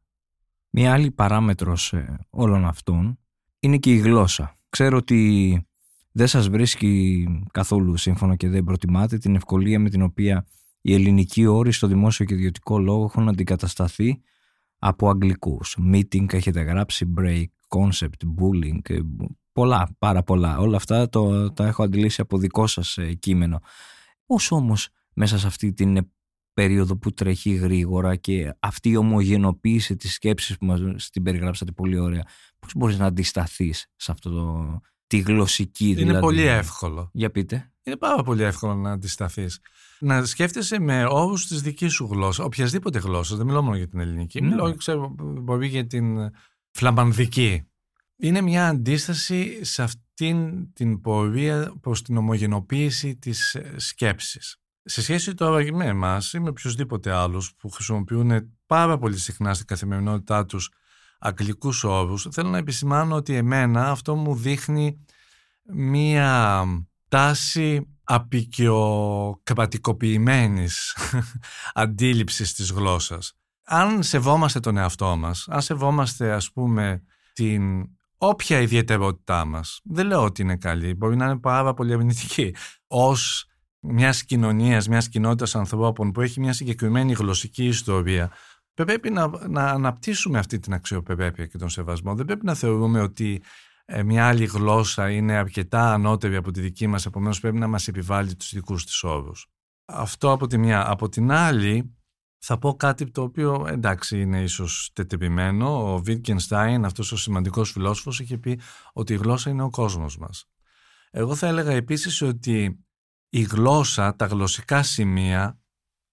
Μία 0.70 0.94
άλλη 0.94 1.12
παράμετρος 1.12 1.94
ε, 1.94 2.20
όλων 2.30 2.66
αυτών 2.66 3.20
είναι 3.60 3.78
και 3.78 3.94
η 3.94 3.98
γλώσσα. 3.98 4.58
Ξέρω 4.70 4.98
ότι 4.98 5.68
δεν 6.12 6.28
σας 6.28 6.50
βρίσκει 6.50 7.26
καθόλου 7.52 7.98
σύμφωνο 7.98 8.36
και 8.36 8.50
δεν 8.50 8.64
προτιμάτε 8.64 9.18
την 9.18 9.36
ευκολία 9.36 9.80
με 9.80 9.90
την 9.90 10.02
οποία 10.02 10.46
οι 10.88 10.94
ελληνικοί 10.94 11.46
όροι 11.46 11.72
στο 11.72 11.88
δημόσιο 11.88 12.26
και 12.26 12.34
ιδιωτικό 12.34 12.80
λόγο 12.80 13.04
έχουν 13.04 13.30
αντικατασταθεί 13.30 14.22
από 14.78 15.10
αγγλικούς. 15.10 15.78
Meeting 15.94 16.34
έχετε 16.34 16.62
γράψει, 16.62 17.14
break, 17.18 17.46
concept, 17.68 18.26
bullying, 18.40 18.80
ε, 18.90 19.00
πολλά, 19.52 19.96
πάρα 20.00 20.24
πολλά. 20.24 20.58
Όλα 20.58 20.76
αυτά 20.76 21.10
το, 21.10 21.52
τα 21.52 21.66
έχω 21.68 21.84
αντιλήσει 21.84 22.22
από 22.22 22.38
δικό 22.38 22.68
σας 22.68 22.98
ε, 22.98 23.14
κείμενο. 23.14 23.60
Πώς 24.26 24.52
όμως 24.52 24.90
μέσα 25.14 25.38
σε 25.38 25.48
αυτή 25.48 25.74
την 25.74 26.12
περίοδο 26.54 26.98
που 26.98 27.14
τρέχει 27.14 27.54
γρήγορα 27.54 28.16
και 28.16 28.54
αυτή 28.60 28.90
η 28.90 28.96
ομογενοποίηση 28.96 29.96
της 29.96 30.14
σκέψης 30.14 30.58
που 30.58 30.66
μας 30.66 31.10
την 31.10 31.24
περιγράψατε 31.24 31.72
πολύ 31.72 32.00
ωραία, 32.00 32.24
πώς 32.60 32.72
μπορείς 32.76 32.98
να 32.98 33.06
αντισταθείς 33.06 33.86
σε 33.96 34.12
αυτό 34.12 34.30
το, 34.30 34.80
τη 35.08 35.18
γλωσσική 35.18 35.90
Είναι 35.90 36.02
δηλαδή. 36.02 36.20
πολύ 36.20 36.42
εύκολο. 36.42 37.10
Για 37.14 37.32
πείτε. 37.32 37.72
Είναι 37.84 37.98
πάρα 37.98 38.24
πολύ 38.24 38.44
εύκολο 38.44 38.76
να 38.76 38.92
αντισταθείς. 38.92 39.60
Να 40.00 40.26
σκέφτεσαι 40.26 40.80
με 40.80 41.06
όρους 41.10 41.48
της 41.48 41.62
δικής 41.62 41.94
σου 41.94 42.08
γλώσσας, 42.12 42.46
οποιασδήποτε 42.46 43.00
γλώσσα, 43.00 43.36
δεν 43.36 43.46
μιλώ 43.46 43.62
μόνο 43.62 43.76
για 43.76 43.88
την 43.88 44.00
ελληνική, 44.00 44.42
Ναι. 44.42 44.48
μιλώ 44.48 44.76
ξέρω, 44.76 45.16
μπορεί 45.20 45.68
για 45.68 45.88
την 45.88 46.32
φλαμανδική. 46.72 47.68
Είναι 48.16 48.42
μια 48.42 48.68
αντίσταση 48.68 49.66
σε 49.66 49.84
αυτήν 49.84 50.74
την 50.74 51.02
πορεία 51.02 51.74
προς 51.82 52.02
την 52.02 52.18
ομογενοποίηση 52.18 53.16
της 53.16 53.56
ε, 53.56 53.74
σκέψης. 53.78 54.58
Σε 54.84 55.02
σχέση 55.02 55.34
τώρα 55.34 55.74
με 55.74 55.86
εμάς 55.86 56.34
ή 56.34 56.40
με 56.40 56.50
οποιοδήποτε 56.50 57.12
άλλους 57.12 57.54
που 57.56 57.70
χρησιμοποιούν 57.70 58.58
πάρα 58.66 58.98
πολύ 58.98 59.18
συχνά 59.18 59.54
στην 59.54 59.66
καθημερινότητά 59.68 60.46
τους 60.46 60.72
αγγλικούς 61.20 61.84
όρους, 61.84 62.28
θέλω 62.32 62.50
να 62.50 62.58
επισημάνω 62.58 63.16
ότι 63.16 63.34
εμένα 63.36 63.90
αυτό 63.90 64.16
μου 64.16 64.36
δείχνει 64.36 65.06
μία 65.74 66.64
τάση 67.08 67.97
απεικιοκρατικοποιημένης 68.08 70.98
αντίληψης 71.74 72.54
της 72.54 72.72
γλώσσας. 72.72 73.34
Αν 73.64 74.04
σεβόμαστε 74.04 74.60
τον 74.60 74.78
εαυτό 74.78 75.16
μας, 75.16 75.48
αν 75.50 75.62
σεβόμαστε 75.62 76.32
ας 76.32 76.52
πούμε 76.52 77.04
την 77.34 77.90
όποια 78.18 78.60
ιδιαιτερότητά 78.60 79.46
μας, 79.46 79.80
δεν 79.84 80.08
λέω 80.08 80.24
ότι 80.24 80.42
είναι 80.42 80.56
καλή, 80.56 80.94
μπορεί 80.94 81.16
να 81.16 81.26
είναι 81.26 81.40
πάρα 81.40 81.74
πολύ 81.74 81.94
αρνητική, 81.94 82.56
ως 82.88 83.46
μιας 83.80 84.24
κοινωνίας, 84.24 84.88
μιας 84.88 85.10
κοινότητας 85.10 85.56
ανθρώπων 85.56 86.12
που 86.12 86.22
έχει 86.22 86.40
μια 86.40 86.54
συγκεκριμένη 86.54 87.14
γλωσσική 87.14 87.66
ιστορία, 87.66 88.32
πρέπει 88.74 89.10
να, 89.10 89.48
να 89.48 89.66
αναπτύσσουμε 89.66 90.40
αυτή 90.40 90.60
την 90.60 90.74
αξιοπρέπεια 90.74 91.46
και 91.46 91.58
τον 91.58 91.70
σεβασμό. 91.70 92.16
Δεν 92.16 92.26
πρέπει 92.26 92.46
να 92.46 92.54
θεωρούμε 92.54 93.02
ότι 93.02 93.34
ε, 93.34 93.40
μια 94.06 94.28
άλλη 94.28 94.46
γλώσσα 94.46 95.12
είναι 95.12 95.34
αρκετά 95.34 95.94
ανώτερη 95.94 96.36
από 96.36 96.52
τη 96.52 96.62
δική 96.62 96.88
μας, 96.88 97.06
επομένως 97.06 97.40
πρέπει 97.40 97.58
να 97.58 97.68
μας 97.68 97.88
επιβάλλει 97.88 98.36
τους 98.36 98.54
δικούς 98.54 98.86
της 98.86 99.04
όρους. 99.04 99.48
Αυτό 99.86 100.32
από 100.32 100.48
τη 100.48 100.58
μια. 100.58 100.90
Από 100.90 101.10
την 101.10 101.32
άλλη, 101.32 101.96
θα 102.38 102.58
πω 102.58 102.76
κάτι 102.76 103.12
το 103.12 103.22
οποίο 103.22 103.66
εντάξει 103.68 104.22
είναι 104.22 104.42
ίσως 104.42 104.92
τετυπημένο. 104.94 105.94
Ο 105.94 106.02
Wittgenstein, 106.06 106.82
αυτός 106.84 107.12
ο 107.12 107.18
σημαντικός 107.18 107.72
φιλόσοφος, 107.72 108.20
είχε 108.20 108.38
πει 108.38 108.60
ότι 108.94 109.14
η 109.14 109.18
γλώσσα 109.18 109.50
είναι 109.50 109.64
ο 109.64 109.70
κόσμος 109.70 110.18
μας. 110.18 110.46
Εγώ 111.12 111.36
θα 111.36 111.48
έλεγα 111.48 111.72
επίσης 111.72 112.22
ότι 112.22 112.86
η 113.30 113.42
γλώσσα, 113.42 114.16
τα 114.16 114.26
γλωσσικά 114.26 114.84
σημεία, 114.84 115.60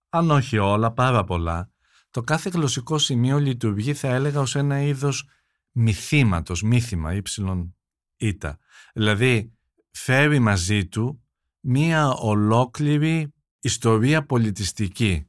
αν 0.09 0.31
όχι 0.31 0.59
όλα, 0.59 0.93
πάρα 0.93 1.25
πολλά, 1.25 1.71
το 2.11 2.21
κάθε 2.21 2.51
γλωσσικό 2.51 2.99
σημείο 2.99 3.39
λειτουργεί 3.39 3.95
θα 3.95 4.09
έλεγα 4.09 4.41
ως 4.41 4.55
ένα 4.57 4.81
είδος 4.81 5.29
μυθήματος, 5.75 6.63
μύθιμα, 6.63 7.15
ύψιλον 7.15 7.77
ήτα. 8.17 8.59
Δηλαδή 8.95 9.53
φέρει 9.91 10.39
μαζί 10.39 10.87
του 10.87 11.25
μία 11.61 12.09
ολόκληρη 12.11 13.35
ιστορία 13.61 14.27
πολιτιστική. 14.27 15.29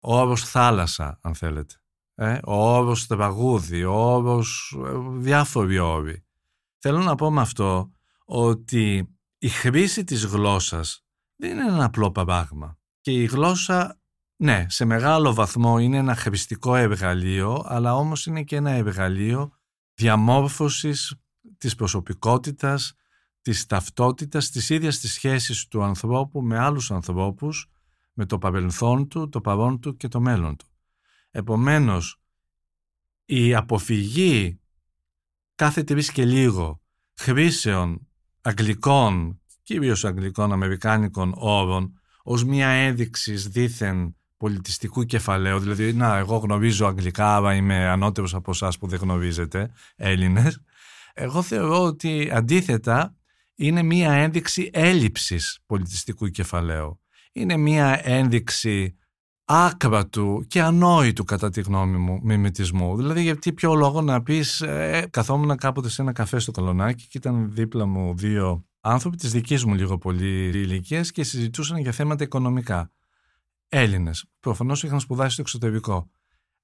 Ο 0.00 0.18
όρος 0.18 0.44
θάλασσα, 0.44 1.18
αν 1.22 1.34
θέλετε. 1.34 1.74
Ε, 2.14 2.38
ο 2.44 2.74
όρος 2.76 3.06
τραγούδι, 3.06 3.84
ο 3.84 3.94
όρος 3.94 4.76
ε, 4.84 4.90
διάφοροι 5.18 5.78
όροι. 5.78 6.24
Θέλω 6.78 6.98
να 6.98 7.14
πω 7.14 7.30
με 7.30 7.40
αυτό 7.40 7.92
ότι 8.24 9.08
η 9.38 9.48
χρήση 9.48 10.04
της 10.04 10.24
γλώσσας 10.24 11.04
δεν 11.36 11.50
είναι 11.50 11.66
ένα 11.66 11.84
απλό 11.84 12.10
πράγμα. 12.10 12.78
Και 13.00 13.12
η 13.12 13.24
γλώσσα, 13.24 14.00
ναι, 14.36 14.66
σε 14.68 14.84
μεγάλο 14.84 15.34
βαθμό 15.34 15.78
είναι 15.78 15.96
ένα 15.96 16.14
χρηστικό 16.14 16.74
εργαλείο, 16.74 17.64
αλλά 17.66 17.96
όμως 17.96 18.26
είναι 18.26 18.42
και 18.42 18.56
ένα 18.56 18.70
εργαλείο 18.70 19.52
διαμόρφωσης 19.94 21.14
της 21.58 21.74
προσωπικότητας, 21.74 22.94
της 23.42 23.66
ταυτότητας, 23.66 24.50
της 24.50 24.70
ίδιας 24.70 24.98
της 24.98 25.12
σχέσης 25.12 25.68
του 25.68 25.82
ανθρώπου 25.82 26.42
με 26.42 26.58
άλλους 26.58 26.90
ανθρώπους, 26.90 27.70
με 28.12 28.26
το 28.26 28.38
παρελθόν 28.38 29.08
του, 29.08 29.28
το 29.28 29.40
παρόν 29.40 29.80
του 29.80 29.96
και 29.96 30.08
το 30.08 30.20
μέλλον 30.20 30.56
του. 30.56 30.66
Επομένως, 31.30 32.20
η 33.24 33.54
αποφυγή 33.54 34.60
κάθε 35.54 35.82
τρεις 35.82 36.12
και 36.12 36.24
λίγο 36.24 36.82
χρήσεων 37.14 38.08
αγγλικών, 38.40 39.40
κυρίως 39.62 40.04
αγγλικών, 40.04 40.52
αμερικάνικων 40.52 41.32
όρων, 41.36 42.00
ως 42.22 42.44
μια 42.44 42.68
ένδειξη 42.68 43.34
δήθεν 43.34 44.16
πολιτιστικού 44.42 45.04
κεφαλαίου, 45.04 45.58
δηλαδή 45.58 45.92
να 45.92 46.16
εγώ 46.16 46.36
γνωρίζω 46.36 46.86
αγγλικά, 46.86 47.36
άρα 47.36 47.54
είμαι 47.54 47.88
ανώτερος 47.88 48.34
από 48.34 48.50
εσάς 48.50 48.78
που 48.78 48.86
δεν 48.86 48.98
γνωρίζετε, 49.02 49.70
Έλληνες, 49.96 50.60
εγώ 51.14 51.42
θεωρώ 51.42 51.82
ότι 51.82 52.30
αντίθετα 52.32 53.16
είναι 53.54 53.82
μια 53.82 54.12
ένδειξη 54.12 54.70
έλλειψης 54.72 55.58
πολιτιστικού 55.66 56.28
κεφαλαίου. 56.28 57.00
Είναι 57.32 57.56
μια 57.56 58.00
ένδειξη 58.02 58.96
άκρατου 59.44 60.44
και 60.48 60.62
ανόητου 60.62 61.24
κατά 61.24 61.50
τη 61.50 61.60
γνώμη 61.60 61.96
μου 61.96 62.20
μιμητισμού. 62.22 62.96
Δηλαδή 62.96 63.22
γιατί 63.22 63.52
ποιο 63.52 63.74
λόγο 63.74 64.00
να 64.00 64.22
πεις 64.22 64.60
ε, 64.60 65.08
καθόμουν 65.10 65.56
κάποτε 65.56 65.88
σε 65.88 66.02
ένα 66.02 66.12
καφέ 66.12 66.38
στο 66.38 66.52
Κολονάκι 66.52 67.06
και 67.06 67.18
ήταν 67.18 67.50
δίπλα 67.52 67.86
μου 67.86 68.14
δύο 68.16 68.64
άνθρωποι 68.80 69.16
της 69.16 69.32
δικής 69.32 69.64
μου 69.64 69.74
λίγο 69.74 69.98
πολύ 69.98 70.46
ηλικία 70.46 71.00
και 71.00 71.24
συζητούσαν 71.24 71.78
για 71.78 71.92
θέματα 71.92 72.24
οικονομικά. 72.24 72.90
Έλληνες. 73.74 74.24
Προφανώς 74.40 74.82
είχαν 74.82 75.00
σπουδάσει 75.00 75.32
στο 75.32 75.42
εξωτερικό. 75.42 76.10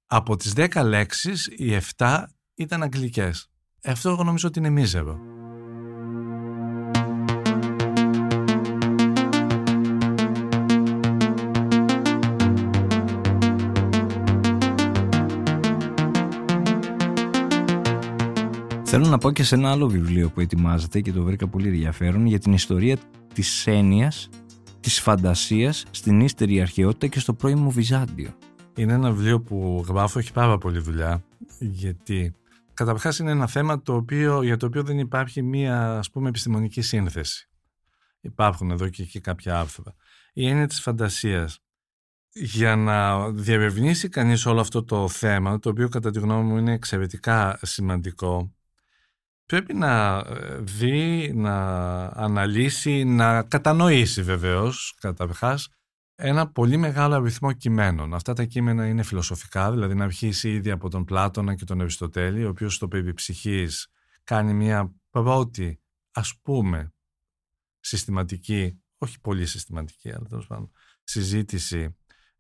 Από 0.07 0.37
τις 0.37 0.53
10 0.57 0.83
λέξεις, 0.85 1.47
οι 1.47 1.75
7 1.97 2.25
ήταν 2.55 2.83
αγγλικές. 2.83 3.49
Αυτό 3.85 4.09
εγώ 4.11 4.25
νομίζω 4.25 4.49
ότι 4.49 4.59
είναι 4.59 4.71
μίζερο. 4.71 5.21
Θέλω 18.85 19.07
να 19.07 19.18
πω 19.18 19.31
και 19.31 19.42
σε 19.42 19.55
ένα 19.55 19.71
άλλο 19.71 19.88
βιβλίο 19.88 20.31
που 20.31 20.40
ετοιμάζεται 20.40 21.01
και 21.01 21.12
το 21.12 21.23
βρήκα 21.23 21.49
πολύ 21.49 21.68
ενδιαφέρον 21.68 22.27
για 22.27 22.38
την 22.38 22.53
ιστορία 22.53 22.97
της 23.35 23.66
έννοιας, 23.66 24.29
της 24.88 25.01
φαντασίας 25.01 25.85
στην 25.90 26.20
ύστερη 26.20 26.61
αρχαιότητα 26.61 27.07
και 27.07 27.20
στο 27.20 27.35
πρώιμο 27.35 27.70
Βυζάντιο. 27.70 28.35
Είναι 28.77 28.92
ένα 28.92 29.11
βιβλίο 29.11 29.40
που 29.40 29.85
γράφω, 29.88 30.18
έχει 30.18 30.33
πάρα 30.33 30.59
πολλή 30.59 30.79
δουλειά, 30.79 31.24
γιατί 31.59 32.35
καταρχάς 32.74 33.18
είναι 33.18 33.31
ένα 33.31 33.46
θέμα 33.46 33.83
το 33.83 33.94
οποίο, 33.94 34.42
για 34.42 34.57
το 34.57 34.66
οποίο 34.66 34.83
δεν 34.83 34.98
υπάρχει 34.98 35.42
μία 35.42 35.98
ας 35.98 36.11
πούμε 36.11 36.29
επιστημονική 36.29 36.81
σύνθεση. 36.81 37.48
Υπάρχουν 38.20 38.70
εδώ 38.70 38.88
και 38.88 39.03
εκεί 39.03 39.20
κάποια 39.20 39.59
άρθρα. 39.61 39.94
Η 40.33 40.48
έννοια 40.48 40.66
της 40.66 40.81
φαντασίας. 40.81 41.59
για 42.33 42.77
να 42.77 43.31
διαβευνήσει 43.31 44.09
κανείς 44.09 44.46
όλο 44.46 44.61
αυτό 44.61 44.85
το 44.85 45.09
θέμα, 45.09 45.59
το 45.59 45.68
οποίο 45.70 45.88
κατά 45.88 46.11
τη 46.11 46.18
γνώμη 46.18 46.42
μου 46.51 46.57
είναι 46.57 46.72
εξαιρετικά 46.72 47.59
σημαντικό, 47.62 48.55
πρέπει 49.48 49.74
να 49.74 50.18
ε, 50.18 50.56
δει, 50.61 51.32
να 51.34 51.56
αναλύσει, 52.06 53.04
να 53.04 53.42
κατανοήσει 53.42 54.22
βεβαίως 54.22 54.94
καταρχάς 55.00 55.68
ένα 56.14 56.50
πολύ 56.50 56.76
μεγάλο 56.76 57.14
αριθμό 57.14 57.52
κειμένων. 57.52 58.14
Αυτά 58.14 58.32
τα 58.32 58.44
κείμενα 58.44 58.87
είναι 58.87 59.02
φιλοσοφικά, 59.02 59.70
δηλαδή 59.70 59.94
να 59.94 60.04
αρχίσει 60.04 60.50
ήδη 60.50 60.70
από 60.70 60.88
τον 60.88 61.04
Πλάτωνα 61.04 61.54
και 61.54 61.64
τον 61.64 61.80
Αριστοτέλη, 61.80 62.44
ο 62.44 62.48
οποίος 62.48 62.74
στο 62.74 62.88
περί 62.88 63.14
ψυχής 63.14 63.88
κάνει 64.24 64.54
μια 64.54 64.94
πρώτη, 65.11 65.80
ας 66.12 66.38
πούμε, 66.42 66.92
συστηματική, 67.80 68.82
όχι 68.98 69.20
πολύ 69.20 69.46
συστηματική, 69.46 70.11
αλλά 70.12 70.26
τέλος 70.28 70.46
πάντων, 70.46 70.70
συζήτηση 71.04 71.96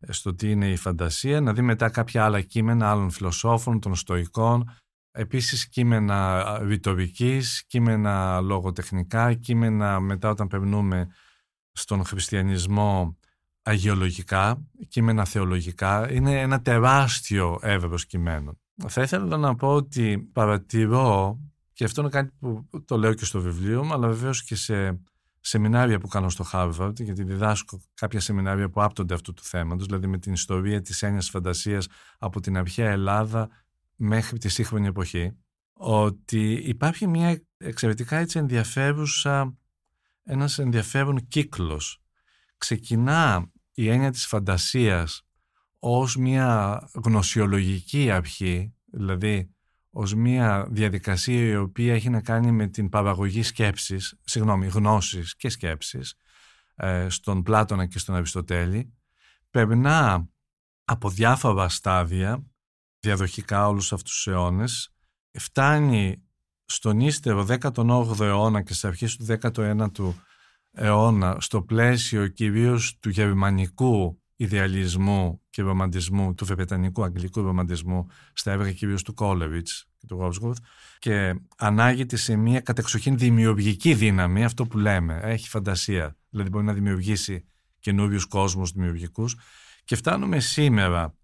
στο 0.08 0.34
τι 0.34 0.50
είναι 0.50 0.70
η 0.70 0.76
φαντασία, 0.76 1.40
να 1.40 1.52
δει 1.52 1.62
μετά 1.62 1.90
κάποια 1.90 2.24
άλλα 2.24 2.40
κείμενα 2.40 2.90
άλλων 2.90 3.10
φιλοσόφων, 3.10 3.80
των 3.80 3.94
στοικών, 3.94 4.70
επίσης 5.18 5.68
κείμενα 5.68 6.58
ρητορικής, 6.62 7.64
κείμενα 7.66 8.40
λογοτεχνικά, 8.40 9.34
κείμενα 9.34 10.00
μετά 10.00 10.30
όταν 10.30 10.46
περνούμε 10.46 11.08
στον 11.72 12.04
χριστιανισμό 12.04 13.18
αγιολογικά, 13.62 14.66
κείμενα 14.88 15.24
θεολογικά. 15.24 16.12
Είναι 16.12 16.40
ένα 16.40 16.62
τεράστιο 16.62 17.58
εύρος 17.62 18.06
κειμένων. 18.06 18.58
Θα 18.88 19.02
ήθελα 19.02 19.36
να 19.36 19.54
πω 19.54 19.74
ότι 19.74 20.18
παρατηρώ, 20.32 21.38
και 21.72 21.84
αυτό 21.84 22.00
είναι 22.00 22.10
κάτι 22.10 22.32
που 22.38 22.68
το 22.84 22.96
λέω 22.96 23.14
και 23.14 23.24
στο 23.24 23.40
βιβλίο 23.40 23.84
μου, 23.84 23.92
αλλά 23.92 24.08
βεβαίως 24.08 24.44
και 24.44 24.54
σε 24.54 25.00
σεμινάρια 25.40 25.98
που 25.98 26.08
κάνω 26.08 26.28
στο 26.28 26.44
Harvard, 26.52 27.00
γιατί 27.00 27.22
διδάσκω 27.22 27.80
κάποια 27.94 28.20
σεμινάρια 28.20 28.68
που 28.68 28.82
άπτονται 28.82 29.14
αυτού 29.14 29.34
του 29.34 29.42
θέματος, 29.44 29.86
δηλαδή 29.86 30.06
με 30.06 30.18
την 30.18 30.32
ιστορία 30.32 30.80
της 30.80 31.02
έννοιας 31.02 31.30
φαντασίας 31.30 31.86
από 32.18 32.40
την 32.40 32.56
αρχαία 32.56 32.90
Ελλάδα 32.90 33.48
μέχρι 33.98 34.38
τη 34.38 34.48
σύγχρονη 34.48 34.86
εποχή, 34.86 35.32
ότι 35.72 36.52
υπάρχει 36.52 37.06
μια 37.06 37.42
εξαιρετικά 37.56 38.16
έτσι 38.16 38.38
ενδιαφέρουσα, 38.38 39.56
ένας 40.22 40.58
ενδιαφέρον 40.58 41.28
κύκλος. 41.28 42.02
Ξεκινά 42.58 43.50
η 43.72 43.88
έννοια 43.88 44.10
της 44.10 44.26
φαντασίας 44.26 45.22
ως 45.78 46.16
μια 46.16 46.80
γνωσιολογική 47.04 48.10
αρχή, 48.10 48.74
δηλαδή 48.84 49.50
ως 49.90 50.14
μια 50.14 50.66
διαδικασία 50.70 51.48
η 51.48 51.56
οποία 51.56 51.94
έχει 51.94 52.10
να 52.10 52.20
κάνει 52.20 52.52
με 52.52 52.66
την 52.66 52.88
παραγωγή 52.88 53.42
σκέψης, 53.42 54.18
συγγνώμη, 54.24 54.66
γνώσης 54.66 55.36
και 55.36 55.48
σκέψης 55.48 56.14
ε, 56.74 57.08
στον 57.08 57.42
Πλάτωνα 57.42 57.86
και 57.86 57.98
στον 57.98 58.14
Αριστοτέλη, 58.14 58.94
περνά 59.50 60.28
από 60.84 61.10
διάφορα 61.10 61.68
στάδια, 61.68 62.46
διαδοχικά 63.00 63.68
όλους 63.68 63.92
αυτούς 63.92 64.12
τους 64.12 64.26
αιώνες, 64.26 64.90
φτάνει 65.38 66.22
στον 66.64 67.00
ύστερο 67.00 67.46
18ο 67.48 68.20
αιώνα 68.20 68.62
και 68.62 68.72
στις 68.72 68.84
αρχές 68.84 69.16
του 69.16 69.24
19ου 69.24 70.14
αιώνα 70.72 71.36
στο 71.40 71.62
πλαίσιο 71.62 72.28
κυρίως 72.28 72.98
του 72.98 73.08
γερμανικού 73.08 74.22
ιδεαλισμού 74.36 75.40
και 75.50 75.62
ρομαντισμού, 75.62 76.34
του 76.34 76.44
βρετανικού 76.44 77.04
αγγλικού 77.04 77.42
ρομαντισμού 77.42 78.06
στα 78.32 78.52
έργα 78.52 78.72
κυρίως 78.72 79.02
του 79.02 79.14
Κόλεβιτς 79.14 79.86
και 79.98 80.06
του 80.06 80.16
Ρόσγουρθ 80.16 80.58
και 80.98 81.34
ανάγεται 81.56 82.16
σε 82.16 82.36
μια 82.36 82.60
κατεξοχήν 82.60 83.18
δημιουργική 83.18 83.94
δύναμη, 83.94 84.44
αυτό 84.44 84.66
που 84.66 84.78
λέμε, 84.78 85.20
έχει 85.22 85.48
φαντασία, 85.48 86.16
δηλαδή 86.30 86.50
μπορεί 86.50 86.64
να 86.64 86.72
δημιουργήσει 86.72 87.44
καινούριους 87.78 88.26
κόσμους 88.26 88.70
δημιουργικούς. 88.70 89.36
Και 89.84 89.96
φτάνουμε 89.96 90.40
σήμερα 90.40 91.02
ε, 91.04 91.17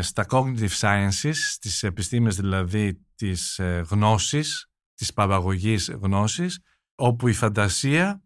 στα 0.00 0.26
cognitive 0.28 0.78
sciences, 0.80 1.32
στις 1.32 1.82
επιστήμες 1.82 2.36
δηλαδή 2.36 3.04
της 3.14 3.58
ε, 3.58 3.84
γνώσης, 3.90 4.70
της 4.94 5.12
παραγωγής 5.12 5.90
γνώσης, 6.00 6.60
όπου 6.94 7.28
η 7.28 7.32
φαντασία 7.32 8.22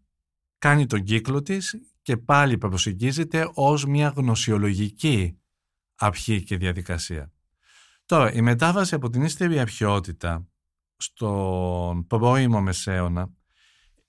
κάνει 0.58 0.86
τον 0.86 1.02
κύκλο 1.02 1.42
της 1.42 1.74
και 2.02 2.16
πάλι 2.16 2.58
προσεγγίζεται 2.58 3.50
ως 3.54 3.84
μια 3.84 4.12
γνωσιολογική 4.16 5.38
αρχή 5.94 6.42
και 6.42 6.56
διαδικασία. 6.56 7.32
Τώρα, 8.06 8.32
η 8.32 8.40
μετάβαση 8.40 8.94
από 8.94 9.10
την 9.10 9.22
ύστερη 9.22 9.58
αρχαιότητα 9.58 10.48
στον 10.96 12.06
πρώιμο 12.06 12.60
μεσαίωνα 12.60 13.30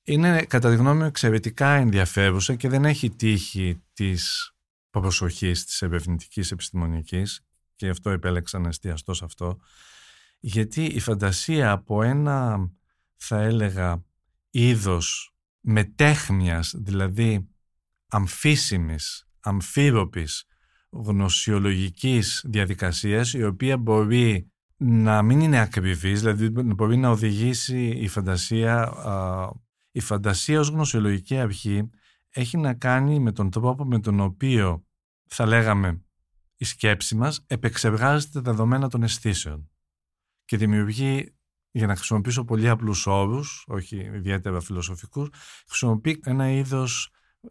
είναι 0.03 0.41
κατά 0.41 0.69
τη 0.69 0.75
γνώμη 0.75 0.97
μου 0.99 1.05
εξαιρετικά 1.05 1.69
ενδιαφέρουσα 1.69 2.55
και 2.55 2.69
δεν 2.69 2.85
έχει 2.85 3.09
τύχη 3.09 3.83
της 3.93 4.53
προσοχής 4.89 5.65
της 5.65 5.81
ερευνητικής 5.81 6.51
επιστημονικής 6.51 7.41
και 7.75 7.89
αυτό 7.89 8.09
επέλεξα 8.09 8.59
να 8.59 8.67
εστιαστώ 8.67 9.13
σε 9.13 9.25
αυτό 9.25 9.59
γιατί 10.39 10.83
η 10.83 10.99
φαντασία 10.99 11.71
από 11.71 12.03
ένα 12.03 12.69
θα 13.15 13.41
έλεγα 13.41 14.03
είδος 14.49 15.33
μετέχμιας 15.59 16.73
δηλαδή 16.77 17.49
αμφίσιμης, 18.07 19.27
αμφίροπης 19.39 20.43
γνωσιολογικής 20.89 22.43
διαδικασίας 22.47 23.33
η 23.33 23.43
οποία 23.43 23.77
μπορεί 23.77 24.51
να 24.77 25.21
μην 25.21 25.39
είναι 25.39 25.59
ακριβής, 25.59 26.21
δηλαδή 26.21 26.49
μπορεί 26.49 26.97
να 26.97 27.09
οδηγήσει 27.09 27.87
η 27.87 28.07
φαντασία, 28.07 28.93
η 29.91 29.99
φαντασία 29.99 30.59
ως 30.59 30.69
γνωσιολογική 30.69 31.37
αρχή 31.37 31.89
έχει 32.29 32.57
να 32.57 32.73
κάνει 32.73 33.19
με 33.19 33.31
τον 33.31 33.49
τρόπο 33.49 33.85
με 33.85 33.99
τον 33.99 34.19
οποίο 34.19 34.85
θα 35.25 35.45
λέγαμε 35.45 36.03
η 36.61 36.65
σκέψη 36.65 37.15
μας 37.15 37.43
επεξεργάζεται 37.47 38.41
τα 38.41 38.51
δεδομένα 38.51 38.89
των 38.89 39.03
αισθήσεων 39.03 39.69
και 40.45 40.57
δημιουργεί, 40.57 41.35
για 41.71 41.87
να 41.87 41.95
χρησιμοποιήσω 41.95 42.45
πολύ 42.45 42.69
απλούς 42.69 43.07
όρους, 43.07 43.65
όχι 43.67 43.95
ιδιαίτερα 43.95 44.61
φιλοσοφικούς, 44.61 45.29
χρησιμοποιεί 45.67 46.19
ένα 46.23 46.49
είδος 46.49 47.09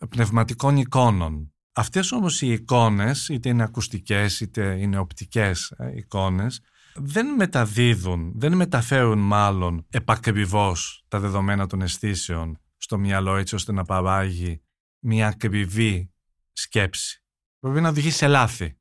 πνευματικών 0.09 0.77
εικόνων. 0.77 1.53
Αυτές 1.73 2.13
όμως 2.13 2.43
οι 2.43 2.53
εικόνες, 2.53 3.29
είτε 3.29 3.49
είναι 3.49 3.63
ακουστικές 3.63 4.41
είτε 4.41 4.79
είναι 4.81 4.99
οπτικές 4.99 5.71
ε, 5.71 5.97
εικόνες, 5.97 6.61
δεν 6.95 7.35
μεταδίδουν, 7.35 8.33
δεν 8.35 8.53
μεταφέρουν 8.53 9.19
μάλλον 9.19 9.87
επακριβώς 9.91 11.05
τα 11.09 11.21
δεδομένα 11.21 11.67
των 11.67 11.83
αισθήσεων 11.83 12.59
στο 12.77 12.99
μυαλό 12.99 13.37
έτσι 13.37 13.55
ώστε 13.55 13.73
να 13.73 13.85
παράγει 13.85 14.63
μια 14.99 15.27
ακριβή 15.27 16.11
σκέψη. 16.53 17.23
Μπορεί 17.61 17.81
να 17.81 17.89
οδηγεί 17.89 18.11
σε 18.11 18.27
λάθη. 18.27 18.79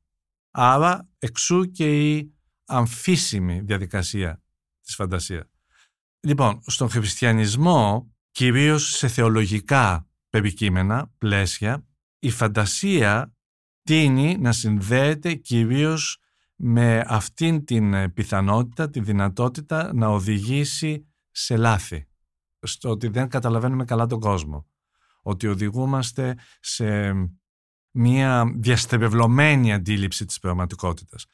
Άρα 0.50 1.08
εξού 1.18 1.70
και 1.70 2.16
η 2.16 2.34
αμφίσιμη 2.64 3.60
διαδικασία 3.60 4.42
της 4.82 4.94
φαντασίας. 4.94 5.46
Λοιπόν, 6.20 6.60
στον 6.66 6.90
χριστιανισμό, 6.90 8.12
κυρίως 8.30 8.96
σε 8.96 9.08
θεολογικά 9.08 10.08
περικείμενα, 10.30 11.12
πλαίσια, 11.18 11.86
η 12.18 12.30
φαντασία 12.30 13.34
τίνει 13.82 14.38
να 14.38 14.52
συνδέεται 14.52 15.34
κυρίως 15.34 16.18
με 16.54 17.04
αυτήν 17.06 17.64
την 17.64 18.12
πιθανότητα, 18.12 18.90
τη 18.90 19.00
δυνατότητα 19.00 19.94
να 19.94 20.08
οδηγήσει 20.08 21.06
σε 21.30 21.56
λάθη. 21.56 22.08
Στο 22.62 22.90
ότι 22.90 23.08
δεν 23.08 23.28
καταλαβαίνουμε 23.28 23.84
καλά 23.84 24.06
τον 24.06 24.20
κόσμο. 24.20 24.66
Ότι 25.22 25.46
οδηγούμαστε 25.46 26.38
σε 26.60 27.12
μια 27.90 28.52
διαστρεβλωμένη 28.56 29.72
αντίληψη 29.72 30.24
της 30.24 30.38
πραγματικότητας. 30.38 31.26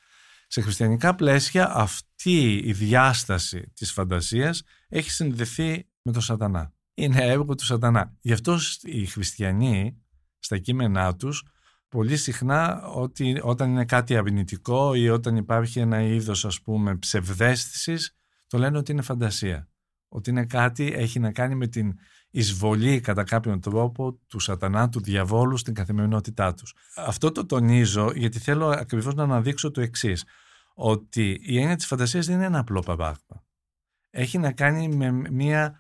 Σε 0.47 0.61
χριστιανικά 0.61 1.15
πλαίσια 1.15 1.75
αυτή 1.75 2.55
η 2.65 2.73
διάσταση 2.73 3.73
της 3.75 3.93
φαντασίας 3.93 4.63
έχει 4.89 5.11
συνδεθεί 5.11 5.89
με 6.03 6.13
τον 6.13 6.23
σατανά 6.23 6.75
είναι 6.95 7.23
έργο 7.23 7.55
του 7.55 7.65
σατανά. 7.65 8.17
Γι' 8.21 8.33
αυτό 8.33 8.59
οι 8.83 9.07
χριστιανοί 9.07 10.03
στα 10.39 10.59
κείμενά 10.59 11.17
τους 11.17 11.45
πολύ 11.89 12.17
συχνά 12.17 12.87
ότι 12.87 13.41
όταν 13.43 13.71
είναι 13.71 13.85
κάτι 13.85 14.17
αρνητικό 14.17 14.95
ή 14.95 15.09
όταν 15.09 15.37
υπάρχει 15.37 15.79
ένα 15.79 16.03
είδος 16.03 16.45
ας 16.45 16.61
πούμε 16.61 16.97
ψευδέστησης 16.97 18.17
το 18.47 18.59
λένε 18.59 18.79
ότι 18.79 18.93
είναι 18.93 19.03
φαντασία. 19.03 19.69
Ότι 20.09 20.31
είναι 20.31 20.47
κάτι 20.47 20.93
έχει 20.93 21.19
να 21.19 21.33
κάνει 21.33 21.55
με 21.55 21.67
την 21.67 21.95
εισβολή 22.35 23.01
κατά 23.01 23.25
κάποιον 23.25 23.61
τρόπο 23.61 24.13
του 24.13 24.39
σατανά, 24.39 24.89
του 24.89 25.01
διαβόλου 25.01 25.57
στην 25.57 25.75
καθημερινότητά 25.75 26.55
τους. 26.55 26.75
Αυτό 26.97 27.33
το 27.33 27.47
τονίζω 27.47 28.13
γιατί 28.15 28.39
θέλω 28.39 28.67
ακριβώς 28.67 29.15
να 29.15 29.23
αναδείξω 29.23 29.71
το 29.71 29.81
εξής 29.81 30.25
ότι 30.75 31.41
η 31.43 31.59
έννοια 31.59 31.77
της 31.77 31.87
φαντασίας 31.87 32.27
δεν 32.27 32.35
είναι 32.35 32.45
ένα 32.45 32.59
απλό 32.59 32.81
παπάγμα. 32.81 33.45
Έχει 34.11 34.39
να 34.39 34.53
κάνει 34.53 34.89
με 34.89 35.11
μια 35.31 35.79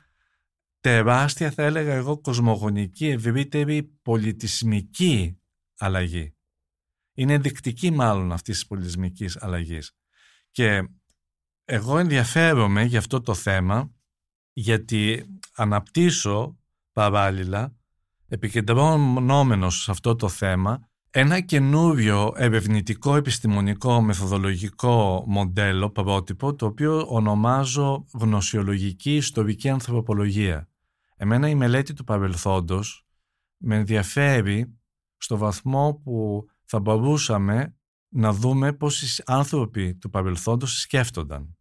τεράστια 0.80 1.50
θα 1.50 1.62
έλεγα 1.62 1.92
εγώ 1.92 2.18
κοσμογονική, 2.18 3.06
ευρύτερη 3.06 3.82
πολιτισμική 3.82 5.40
αλλαγή. 5.78 6.34
Είναι 7.14 7.32
ενδεικτική 7.32 7.90
μάλλον 7.90 8.32
αυτής 8.32 8.54
της 8.54 8.66
πολιτισμικής 8.66 9.36
αλλαγής. 9.40 9.96
Και 10.50 10.88
εγώ 11.64 11.98
ενδιαφέρομαι 11.98 12.82
για 12.82 12.98
αυτό 12.98 13.20
το 13.20 13.34
θέμα 13.34 13.94
γιατί 14.54 15.24
αναπτύσσω 15.54 16.58
παράλληλα 16.92 17.74
επικεντρωνόμενος 18.28 19.82
σε 19.82 19.90
αυτό 19.90 20.16
το 20.16 20.28
θέμα 20.28 20.88
ένα 21.10 21.40
καινούριο 21.40 22.32
ερευνητικό 22.36 23.16
επιστημονικό 23.16 24.00
μεθοδολογικό 24.00 25.24
μοντέλο, 25.26 25.90
πρότυπο, 25.90 26.54
το 26.54 26.66
οποίο 26.66 27.06
ονομάζω 27.08 28.04
γνωσιολογική 28.12 29.16
ιστορική 29.16 29.68
ανθρωπολογία. 29.68 30.68
Εμένα 31.16 31.48
η 31.48 31.54
μελέτη 31.54 31.92
του 31.92 32.04
παρελθόντος 32.04 33.06
με 33.56 33.76
ενδιαφέρει 33.76 34.78
στο 35.16 35.36
βαθμό 35.36 36.00
που 36.04 36.44
θα 36.64 36.80
μπορούσαμε 36.80 37.76
να 38.08 38.32
δούμε 38.32 38.72
πώς 38.72 39.02
οι 39.02 39.22
άνθρωποι 39.26 39.94
του 39.94 40.10
παρελθόντος 40.10 40.80
σκέφτονταν, 40.80 41.56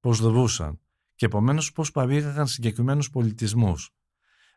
πώς 0.00 0.20
δρούσαν 0.20 0.80
και 1.20 1.26
επομένως 1.26 1.72
πώς 1.72 1.90
παρήγαγαν 1.90 2.46
συγκεκριμένους 2.46 3.10
πολιτισμούς. 3.10 3.90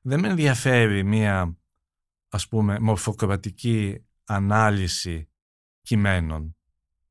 Δεν 0.02 0.19
με 0.19 0.28
ενδιαφέρει 0.28 1.04
μία 1.04 1.58
ας 2.30 2.47
πούμε 2.47 2.80
μορφοκρατική 2.80 4.06
ανάλυση 4.23 5.30
κειμένων. 5.82 6.56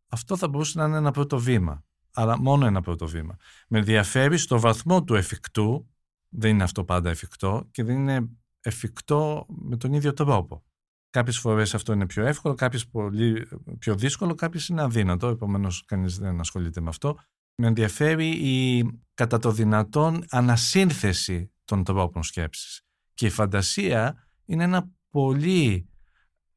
Αυτό 0.08 0.36
θα 0.36 0.48
μπορούσε 0.48 0.78
να 0.78 0.84
είναι 0.86 0.96
ένα 0.96 1.10
πρώτο 1.10 1.38
βήμα, 1.38 1.84
αλλά 2.12 2.40
μόνο 2.40 2.66
ένα 2.66 2.80
πρώτο 2.80 3.06
βήμα. 3.06 3.36
Με 3.68 3.78
ενδιαφέρει 3.78 4.38
στο 4.38 4.60
βαθμό 4.60 5.04
του 5.04 5.14
εφικτού, 5.14 5.90
δεν 6.28 6.50
είναι 6.50 6.62
αυτό 6.62 6.84
πάντα 6.84 7.10
εφικτό 7.10 7.68
και 7.70 7.84
δεν 7.84 7.96
είναι 7.96 8.28
εφικτό 8.60 9.46
με 9.48 9.76
τον 9.76 9.92
ίδιο 9.92 10.12
τρόπο. 10.12 10.64
Κάποιες 11.10 11.38
φορές 11.38 11.74
αυτό 11.74 11.92
είναι 11.92 12.06
πιο 12.06 12.26
εύκολο, 12.26 12.54
κάποιες 12.54 12.88
πολύ 12.88 13.48
πιο 13.78 13.94
δύσκολο, 13.94 14.34
κάποιες 14.34 14.68
είναι 14.68 14.82
αδύνατο, 14.82 15.28
επομένως 15.28 15.84
κανείς 15.84 16.18
δεν 16.18 16.40
ασχολείται 16.40 16.80
με 16.80 16.88
αυτό. 16.88 17.18
Με 17.54 17.66
ενδιαφέρει 17.66 18.28
η 18.28 18.86
κατά 19.14 19.38
το 19.38 19.52
δυνατόν 19.52 20.24
ανασύνθεση 20.28 21.52
των 21.64 21.84
τρόπων 21.84 22.22
σκέψης. 22.22 22.82
Και 23.14 23.26
η 23.26 23.30
φαντασία 23.30 24.26
είναι 24.44 24.64
ένα 24.64 24.90
πολύ 25.10 25.88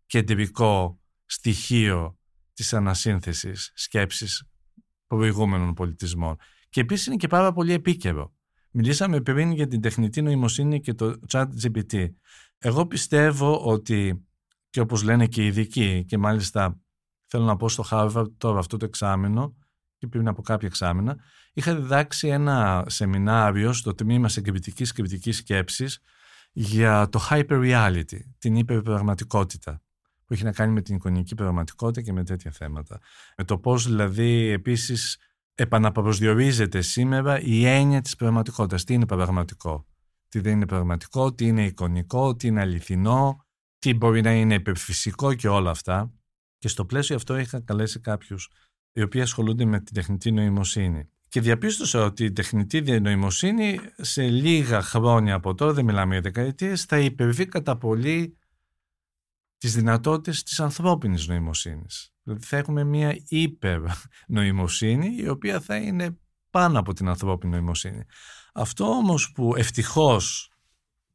κεντρικό 0.05 0.99
στοιχείο 1.25 2.17
της 2.53 2.73
ανασύνθεσης 2.73 3.71
σκέψης 3.75 4.43
προηγούμενων 5.07 5.73
πολιτισμών. 5.73 6.35
Και 6.69 6.81
επίσης 6.81 7.05
είναι 7.05 7.15
και 7.15 7.27
πάρα 7.27 7.51
πολύ 7.51 7.73
επίκαιρο. 7.73 8.33
Μιλήσαμε 8.71 9.21
πριν 9.21 9.51
για 9.51 9.67
την 9.67 9.81
τεχνητή 9.81 10.21
νοημοσύνη 10.21 10.81
και 10.81 10.93
το 10.93 11.19
chat 11.31 11.47
GPT. 11.63 12.07
Εγώ 12.57 12.85
πιστεύω 12.85 13.65
ότι, 13.65 14.25
και 14.69 14.79
όπως 14.79 15.03
λένε 15.03 15.27
και 15.27 15.43
οι 15.43 15.45
ειδικοί, 15.45 16.05
και 16.05 16.17
μάλιστα 16.17 16.79
θέλω 17.25 17.43
να 17.43 17.55
πω 17.55 17.69
στο 17.69 17.83
Harvard 17.91 18.31
τώρα 18.37 18.59
αυτό 18.59 18.77
το 18.77 18.85
εξάμεινο, 18.85 19.55
και 20.05 20.11
πριν 20.11 20.27
από 20.27 20.41
κάποια 20.41 20.67
εξάμεινα, 20.67 21.17
είχα 21.53 21.75
διδάξει 21.75 22.27
ένα 22.27 22.85
σεμινάριο 22.87 23.73
στο 23.73 23.93
τμήμα 23.95 24.29
συγκριτικής 24.29 24.91
κριτικής 24.91 25.37
σκέψης 25.37 25.99
για 26.51 27.09
το 27.09 27.27
hyper 27.29 27.45
reality, 27.47 28.19
την 28.37 28.55
υπερπραγματικότητα 28.55 29.81
που 30.25 30.33
έχει 30.33 30.43
να 30.43 30.51
κάνει 30.51 30.73
με 30.73 30.81
την 30.81 30.95
εικονική 30.95 31.35
πραγματικότητα 31.35 32.01
και 32.01 32.13
με 32.13 32.23
τέτοια 32.23 32.51
θέματα. 32.51 32.99
Με 33.37 33.43
το 33.43 33.57
πώς 33.57 33.85
δηλαδή 33.87 34.49
επίσης 34.49 35.17
επαναπροσδιορίζεται 35.55 36.81
σήμερα 36.81 37.41
η 37.41 37.65
έννοια 37.65 38.01
της 38.01 38.15
πραγματικότητας. 38.15 38.83
Τι 38.83 38.93
είναι 38.93 39.05
πραγματικό, 39.05 39.87
τι 40.29 40.39
δεν 40.39 40.53
είναι 40.53 40.65
πραγματικό, 40.65 41.33
τι 41.33 41.47
είναι 41.47 41.65
εικονικό, 41.65 42.35
τι 42.35 42.47
είναι 42.47 42.61
αληθινό, 42.61 43.45
τι 43.79 43.93
μπορεί 43.93 44.21
να 44.21 44.33
είναι 44.33 44.53
υπερφυσικό 44.53 45.33
και 45.33 45.47
όλα 45.47 45.69
αυτά. 45.69 46.11
Και 46.57 46.67
στο 46.67 46.85
πλαίσιο 46.85 47.15
αυτό 47.15 47.37
είχα 47.37 47.61
καλέσει 47.61 47.99
κάποιους 47.99 48.49
οι 48.95 49.01
οποίοι 49.01 49.21
ασχολούνται 49.21 49.65
με 49.65 49.79
την 49.79 49.93
τεχνητή 49.93 50.31
νοημοσύνη. 50.31 51.09
Και 51.27 51.41
διαπίστωσα 51.41 52.03
ότι 52.03 52.23
η 52.23 52.31
τεχνητή 52.31 52.99
νοημοσύνη 52.99 53.79
σε 53.97 54.27
λίγα 54.27 54.81
χρόνια 54.81 55.35
από 55.35 55.55
τώρα, 55.55 55.73
δεν 55.73 55.85
μιλάμε 55.85 56.13
για 56.13 56.21
δεκαετίες, 56.21 56.83
θα 56.83 56.99
υπερβεί 56.99 57.45
κατά 57.45 57.77
πολύ 57.77 58.37
τις 59.57 59.73
δυνατότητες 59.73 60.43
της 60.43 60.59
ανθρώπινης 60.59 61.27
νοημοσύνης. 61.27 62.13
Δηλαδή 62.23 62.45
θα 62.45 62.57
έχουμε 62.57 62.83
μια 62.83 63.17
υπερ-νοημοσύνη 63.27 65.15
η 65.17 65.27
οποία 65.27 65.59
θα 65.59 65.75
είναι 65.75 66.17
πάνω 66.49 66.79
από 66.79 66.93
την 66.93 67.07
ανθρώπινη 67.07 67.51
νοημοσύνη. 67.51 68.03
Αυτό 68.53 68.85
όμως 68.85 69.31
που 69.31 69.55
ευτυχώς 69.55 70.51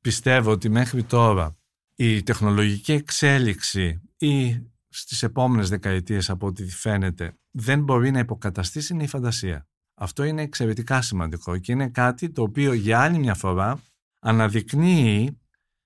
πιστεύω 0.00 0.50
ότι 0.50 0.68
μέχρι 0.68 1.02
τώρα 1.02 1.58
η 1.94 2.22
τεχνολογική 2.22 2.92
εξέλιξη 2.92 4.00
ή 4.16 4.62
στις 4.88 5.22
επόμενες 5.22 5.68
δεκαετίες 5.68 6.30
από 6.30 6.46
ό,τι 6.46 6.70
φαίνεται 6.70 7.39
δεν 7.50 7.82
μπορεί 7.82 8.10
να 8.10 8.18
υποκαταστήσει 8.18 8.92
είναι 8.92 9.02
η 9.02 9.06
φαντασία. 9.06 9.66
Αυτό 9.94 10.24
είναι 10.24 10.42
εξαιρετικά 10.42 11.02
σημαντικό 11.02 11.58
και 11.58 11.72
είναι 11.72 11.88
κάτι 11.88 12.30
το 12.30 12.42
οποίο 12.42 12.72
για 12.72 13.00
άλλη 13.00 13.18
μια 13.18 13.34
φορά 13.34 13.80
αναδεικνύει 14.18 15.40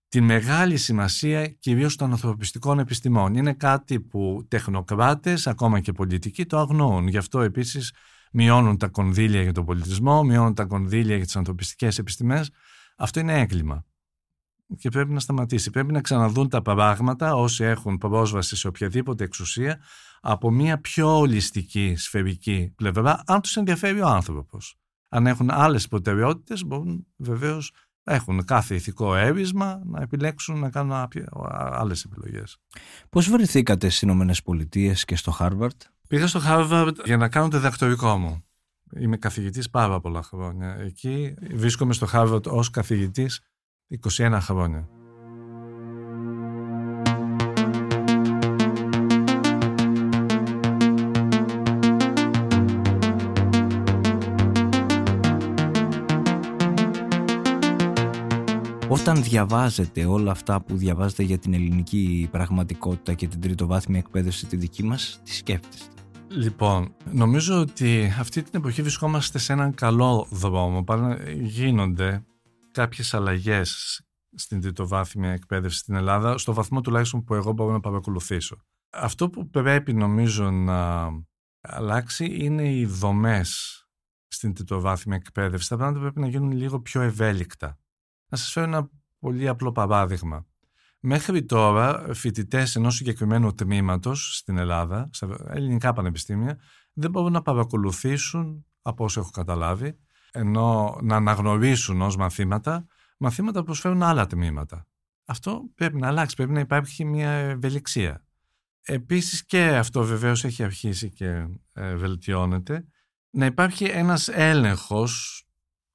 τη 0.09 0.21
μεγάλη 0.21 0.77
σημασία 0.77 1.49
κυρίως 1.49 1.97
των 1.97 2.11
ανθρωπιστικών 2.11 2.79
επιστημών. 2.79 3.35
Είναι 3.35 3.53
κάτι 3.53 4.01
που 4.01 4.47
τεχνοκράτες, 4.49 5.47
ακόμα 5.47 5.81
και 5.81 5.93
πολιτικοί, 5.93 6.47
το 6.47 6.59
αγνοούν. 6.59 7.09
Γι' 7.09 7.17
αυτό 7.17 7.41
επίσης 7.41 7.93
μειώνουν 8.33 8.79
τα 8.79 8.89
κονδύλια 8.89 9.43
για 9.43 9.53
τον 9.53 9.65
πολιτισμό, 9.65 10.23
μειώνουν 10.23 10.55
τα 10.55 10.65
κονδύλια 10.65 11.17
για 11.17 11.25
τις 11.25 11.37
ανθρωπιστικές 11.37 11.99
επιστημές. 11.99 12.51
Αυτό 12.97 13.21
είναι 13.21 13.41
έγκλημα. 13.41 13.85
Και 14.79 14.89
πρέπει 14.89 15.13
να 15.13 15.21
σταματήσει. 15.21 15.71
Πρέπει 15.71 15.93
να 15.93 16.01
ξαναδούν 16.01 16.49
τα 16.49 16.63
πράγματα 16.63 17.35
όσοι 17.35 17.65
έχουν 17.65 17.99
πρόσβαση 17.99 18.57
σε 18.57 18.69
οποιαδήποτε 18.69 19.25
εξουσία 19.25 19.81
από 20.21 20.51
μια 20.51 20.81
πιο 20.81 21.19
ολιστική, 21.19 21.95
σφαιρική 21.97 22.73
πλευρά, 22.77 23.23
αν 23.27 23.41
τους 23.41 23.57
ενδιαφέρει 23.57 24.01
ο 24.01 24.07
άνθρωπος. 24.07 24.77
Αν 25.09 25.27
έχουν 25.27 25.51
άλλες 25.51 25.89
προτεραιότητες, 25.89 26.65
μπορούν 26.65 27.07
βεβαίως 27.17 27.73
έχουν 28.05 28.45
κάθε 28.45 28.75
ηθικό 28.75 29.17
έβρισμα 29.17 29.81
να 29.85 30.03
επιλέξουν 30.03 30.59
να 30.59 30.71
κάνουν 30.71 31.09
άλλες 31.51 32.05
επιλογές. 32.05 32.57
Πώς 33.11 33.31
βρεθήκατε 33.31 33.89
στις 33.89 34.03
Ηνωμένες 34.03 34.43
Πολιτείες 34.43 35.05
και 35.05 35.17
στο 35.17 35.31
Χάρβαρτ; 35.31 35.83
Πήγα 36.09 36.27
στο 36.27 36.39
Χάρβαρντ 36.39 36.99
για 37.05 37.17
να 37.17 37.29
κάνω 37.29 37.49
το 37.49 37.57
διδακτορικό 37.57 38.19
μου. 38.19 38.45
Είμαι 38.97 39.17
καθηγητής 39.17 39.71
πάρα 39.71 40.01
πολλά 40.01 40.23
χρόνια. 40.23 40.77
Εκεί 40.79 41.35
βρίσκομαι 41.55 41.93
στο 41.93 42.07
Χάρβαρντ 42.07 42.47
ως 42.47 42.71
καθηγητής 42.71 43.41
21 44.03 44.39
χρόνια. 44.41 44.89
Όταν 58.89 59.23
διαβάζετε 59.23 60.05
όλα 60.05 60.31
αυτά 60.31 60.61
που 60.63 60.77
διαβάζετε 60.77 61.23
για 61.23 61.39
την 61.39 61.55
ελληνική 61.55 62.29
πραγματικότητα 62.31 63.15
και 63.15 63.27
την 63.27 63.41
τριτοβάθμια 63.41 63.99
εκπαίδευση 63.99 64.47
τη 64.47 64.57
δική 64.57 64.83
μας, 64.85 65.21
τι 65.25 65.35
σκέφτεστε; 65.35 65.95
Λοιπόν, 66.29 66.95
νομίζω 67.13 67.61
ότι 67.61 68.15
αυτή 68.21 68.43
την 68.43 68.53
εποχή 68.53 68.83
βρισκόμαστε 68.83 69.39
σε 69.39 69.53
έναν 69.53 69.75
καλό 69.75 70.27
δρόμο. 70.31 70.85
Γίνονται 71.41 72.25
κάποιες 72.75 73.15
αλλαγές 73.15 74.01
στην 74.35 74.61
τριτοβάθμια 74.61 75.31
εκπαίδευση 75.31 75.79
στην 75.79 75.95
Ελλάδα, 75.95 76.39
στο 76.39 76.55
βαθμό 76.55 76.81
τουλάχιστον 76.81 77.25
που 77.25 77.35
εγώ 77.35 77.53
μπορώ 77.53 77.73
να 77.73 77.81
παρακολουθήσω. 77.81 78.57
Αυτό 78.91 79.31
που 79.31 79.49
πρέπει 79.51 79.93
νομίζω 79.93 80.51
να 80.51 81.09
αλλάξει 81.61 82.45
είναι 82.45 82.73
οι 82.73 82.87
δομές 82.87 83.79
στην 84.29 84.55
τριτοβάθμια 84.55 85.17
εκπαίδευση. 85.17 85.69
Τα 85.69 85.77
πράγματα 85.77 86.01
πρέπει 86.01 86.21
να 86.21 86.29
γίνουν 86.29 86.53
λίγο 86.53 86.81
πιο 86.81 87.01
ευέλικτα. 87.01 87.79
Να 88.29 88.37
σας 88.37 88.53
φέρω 88.53 88.67
ένα 88.67 88.91
πολύ 89.19 89.49
απλό 89.49 89.73
παράδειγμα. 89.73 90.47
Μέχρι 91.01 91.45
τώρα, 91.45 92.15
φοιτητές 92.15 92.77
ενός 92.77 92.95
συγκεκριμένου 92.95 93.55
τμήματος 93.55 94.37
στην 94.37 94.59
Ελλάδα, 94.59 95.09
στα 95.13 95.47
ελληνικά 95.49 95.93
πανεπιστήμια, 95.93 96.59
δεν 96.93 97.11
μπορούν 97.11 97.33
να 97.33 97.43
παρακολουθήσουν, 97.43 98.67
από 98.83 99.05
όσο 99.05 99.21
έχω 99.21 99.31
καταλάβει, 99.31 99.99
ενώ 100.37 100.99
να 101.03 101.17
αναγνωρίσουν 101.17 102.03
ως 102.03 102.17
μαθήματα, 102.17 102.87
μαθήματα 103.17 103.59
που 103.59 103.65
προσφέρουν 103.65 104.03
άλλα 104.03 104.27
τμήματα. 104.27 104.87
Αυτό 105.25 105.63
πρέπει 105.75 105.97
να 105.97 106.09
αλλάξει, 106.09 106.37
πρέπει 106.37 106.53
να 106.53 106.61
υπάρχει 106.61 107.05
μια 107.05 107.31
ευελιξία. 107.31 108.25
Επίσης 108.83 109.45
και 109.45 109.77
αυτό 109.77 110.05
βεβαίως 110.05 110.45
έχει 110.45 110.63
αρχίσει 110.63 111.11
και 111.11 111.47
ε, 111.73 111.95
βελτιώνεται, 111.95 112.87
να 113.31 113.47
υπάρχει 113.47 113.85
ένας 113.85 114.29
έλεγχος 114.29 115.45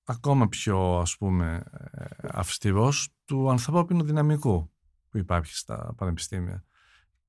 ακόμα 0.03 0.47
πιο 0.47 0.99
ας 0.99 1.17
πούμε 1.17 1.63
ε, 1.91 2.05
αυστηρός 2.21 3.09
του 3.25 3.49
ανθρώπινου 3.49 4.03
δυναμικού 4.03 4.71
που 5.09 5.17
υπάρχει 5.17 5.55
στα 5.55 5.93
πανεπιστήμια 5.97 6.63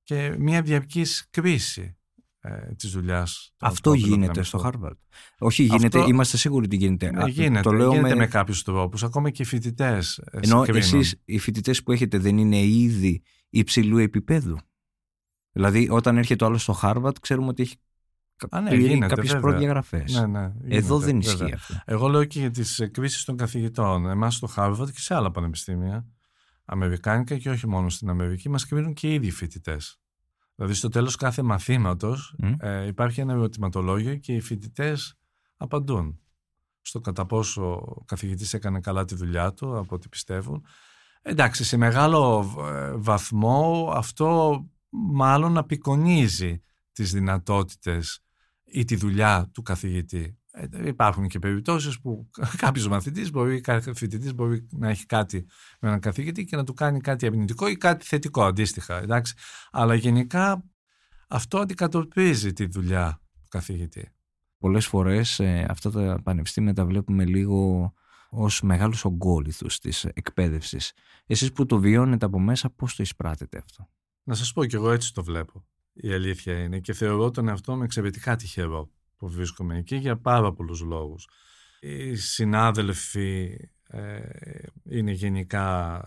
και 0.03 0.35
μια 0.37 0.61
διαρκής 0.61 1.27
κρίση 1.29 1.97
ε, 2.41 2.73
της 2.75 2.91
δουλειάς. 2.91 3.53
Αυτό 3.57 3.93
γίνεται 3.93 4.43
στο 4.43 4.61
Harvard. 4.63 4.97
Όχι, 5.39 5.63
γίνεται, 5.63 5.99
Αυτό... 5.99 6.09
είμαστε 6.09 6.37
σίγουροι 6.37 6.65
ότι 6.65 6.75
γίνεται. 6.75 7.11
Ναι, 7.11 7.29
γίνεται, 7.29 7.61
το 7.61 7.71
λέω 7.71 7.91
γίνεται 7.91 8.09
με... 8.09 8.15
με 8.15 8.27
κάποιους 8.27 8.63
τρόπους, 8.63 9.03
ακόμα 9.03 9.29
και 9.29 9.41
οι 9.41 9.45
φοιτητές. 9.45 10.17
Ε, 10.17 10.39
Ενώ 10.41 10.63
εσείς 10.67 11.21
οι 11.25 11.37
φοιτητές 11.37 11.83
που 11.83 11.91
έχετε 11.91 12.17
δεν 12.17 12.37
είναι 12.37 12.59
ήδη 12.59 13.21
υψηλού 13.49 13.97
επίπεδου; 13.97 14.57
Δηλαδή 15.51 15.87
όταν 15.91 16.17
έρχεται 16.17 16.43
ο 16.43 16.47
άλλος 16.47 16.61
στο 16.61 16.79
Harvard 16.81 17.19
ξέρουμε 17.21 17.47
ότι 17.47 17.61
έχει 17.61 17.75
Α, 18.49 18.61
ναι, 18.61 18.75
γίνεται, 18.75 19.15
κάποιες 19.15 19.39
προδιαγραφές. 19.39 20.13
Ναι, 20.13 20.25
ναι, 20.25 20.51
Εδώ 20.67 20.99
δεν 20.99 21.19
ισχύει 21.19 21.53
αυτό. 21.53 21.81
Εγώ 21.85 22.07
λέω 22.07 22.25
και 22.25 22.39
για 22.39 22.51
τις 22.51 22.79
εκκρίσεις 22.79 23.23
των 23.23 23.37
καθηγητών. 23.37 24.09
Εμάς 24.09 24.35
στο 24.35 24.49
Harvard 24.55 24.91
και 24.93 24.99
σε 24.99 25.15
άλλα 25.15 25.31
πανεπιστήμια, 25.31 26.05
Αμερικάνικα 26.65 27.37
και 27.37 27.49
όχι 27.49 27.67
μόνο 27.67 27.89
στην 27.89 28.09
Αμερική, 28.09 28.49
μας 28.49 28.65
κρίνουν 28.65 28.93
και 28.93 29.07
οι 29.09 29.13
ίδιοι 29.13 29.31
φοιτητές. 29.31 30.00
Δηλαδή 30.55 30.73
στο 30.73 30.89
τέλος 30.89 31.15
κάθε 31.15 31.41
μαθήματος 31.41 32.35
Μμ. 32.37 32.53
ε, 32.59 32.87
υπάρχει 32.87 33.21
ένα 33.21 33.33
ερωτηματολόγιο 33.33 34.15
και 34.15 34.33
οι 34.33 34.41
φοιτητές 34.41 35.15
απαντούν 35.57 36.19
στο 36.81 36.99
κατά 36.99 37.25
πόσο 37.25 37.73
ο 37.73 38.03
καθηγητής 38.05 38.53
έκανε 38.53 38.79
καλά 38.79 39.05
τη 39.05 39.15
δουλειά 39.15 39.53
του, 39.53 39.77
από 39.77 39.95
ό,τι 39.95 40.09
πιστεύουν. 40.09 40.65
Εντάξει, 41.21 41.63
σε 41.63 41.77
μεγάλο 41.77 42.51
ε, 42.59 42.95
βαθμό 42.95 43.91
αυτό 43.93 44.61
μάλλον 44.89 45.57
απεικονίζει 45.57 46.61
τις 46.91 47.11
δυνατότητες 47.11 48.19
ή 48.63 48.83
τη 48.83 48.95
δουλειά 48.95 49.49
του 49.53 49.61
καθηγητή. 49.61 50.39
Ε, 50.51 50.87
υπάρχουν 50.87 51.27
και 51.27 51.39
περιπτώσεις 51.39 51.99
που 51.99 52.29
κάποιος 52.57 52.87
μαθητής 52.87 53.31
μπορεί, 53.31 53.61
κάθε 53.61 53.93
φοιτητής 53.93 54.33
μπορεί 54.33 54.67
να 54.71 54.89
έχει 54.89 55.05
κάτι 55.05 55.45
με 55.79 55.87
έναν 55.87 55.99
καθηγητή 55.99 56.45
και 56.45 56.55
να 56.55 56.63
του 56.63 56.73
κάνει 56.73 56.99
κάτι 56.99 57.25
αρνητικό 57.25 57.67
ή 57.67 57.77
κάτι 57.77 58.05
θετικό 58.05 58.43
αντίστοιχα. 58.43 59.01
Εντάξει. 59.01 59.33
Αλλά 59.71 59.95
γενικά 59.95 60.63
αυτό 61.27 61.59
αντικατοπτρίζει 61.59 62.53
τη 62.53 62.65
δουλειά 62.65 63.21
του 63.41 63.49
καθηγητή. 63.49 64.11
Πολλές 64.57 64.87
φορές 64.87 65.39
ε, 65.39 65.65
αυτά 65.69 65.91
τα 65.91 66.21
πανεπιστήμια 66.23 66.73
τα 66.73 66.85
βλέπουμε 66.85 67.25
λίγο 67.25 67.93
ως 68.29 68.61
μεγάλους 68.61 69.05
ογκόληθους 69.05 69.79
της 69.79 70.05
εκπαίδευσης. 70.05 70.93
Εσείς 71.25 71.51
που 71.51 71.65
το 71.65 71.79
βιώνετε 71.79 72.25
από 72.25 72.39
μέσα, 72.39 72.69
πώς 72.69 72.95
το 72.95 73.03
εισπράτετε 73.03 73.57
αυτό; 73.57 73.89
Να 74.23 74.33
σας 74.33 74.53
πω 74.53 74.65
κι 74.65 74.75
εγώ 74.75 74.91
έτσι 74.91 75.13
το 75.13 75.23
βλέπω. 75.23 75.65
Η 75.93 76.13
αλήθεια 76.13 76.63
είναι 76.63 76.79
και 76.79 76.93
θεωρώ 76.93 77.31
τον 77.31 77.47
εαυτό 77.47 77.75
μου 77.75 77.83
εξαιρετικά 77.83 78.35
τυχερό 78.35 78.91
που 79.21 79.29
βρίσκομαι 79.29 79.77
εκεί 79.77 79.95
για 79.95 80.17
πάρα 80.17 80.53
πολλούς 80.53 80.81
λόγους. 80.81 81.27
Οι 81.79 82.15
συνάδελφοι 82.15 83.57
ε, 83.87 84.19
είναι 84.89 85.11
γενικά 85.11 86.01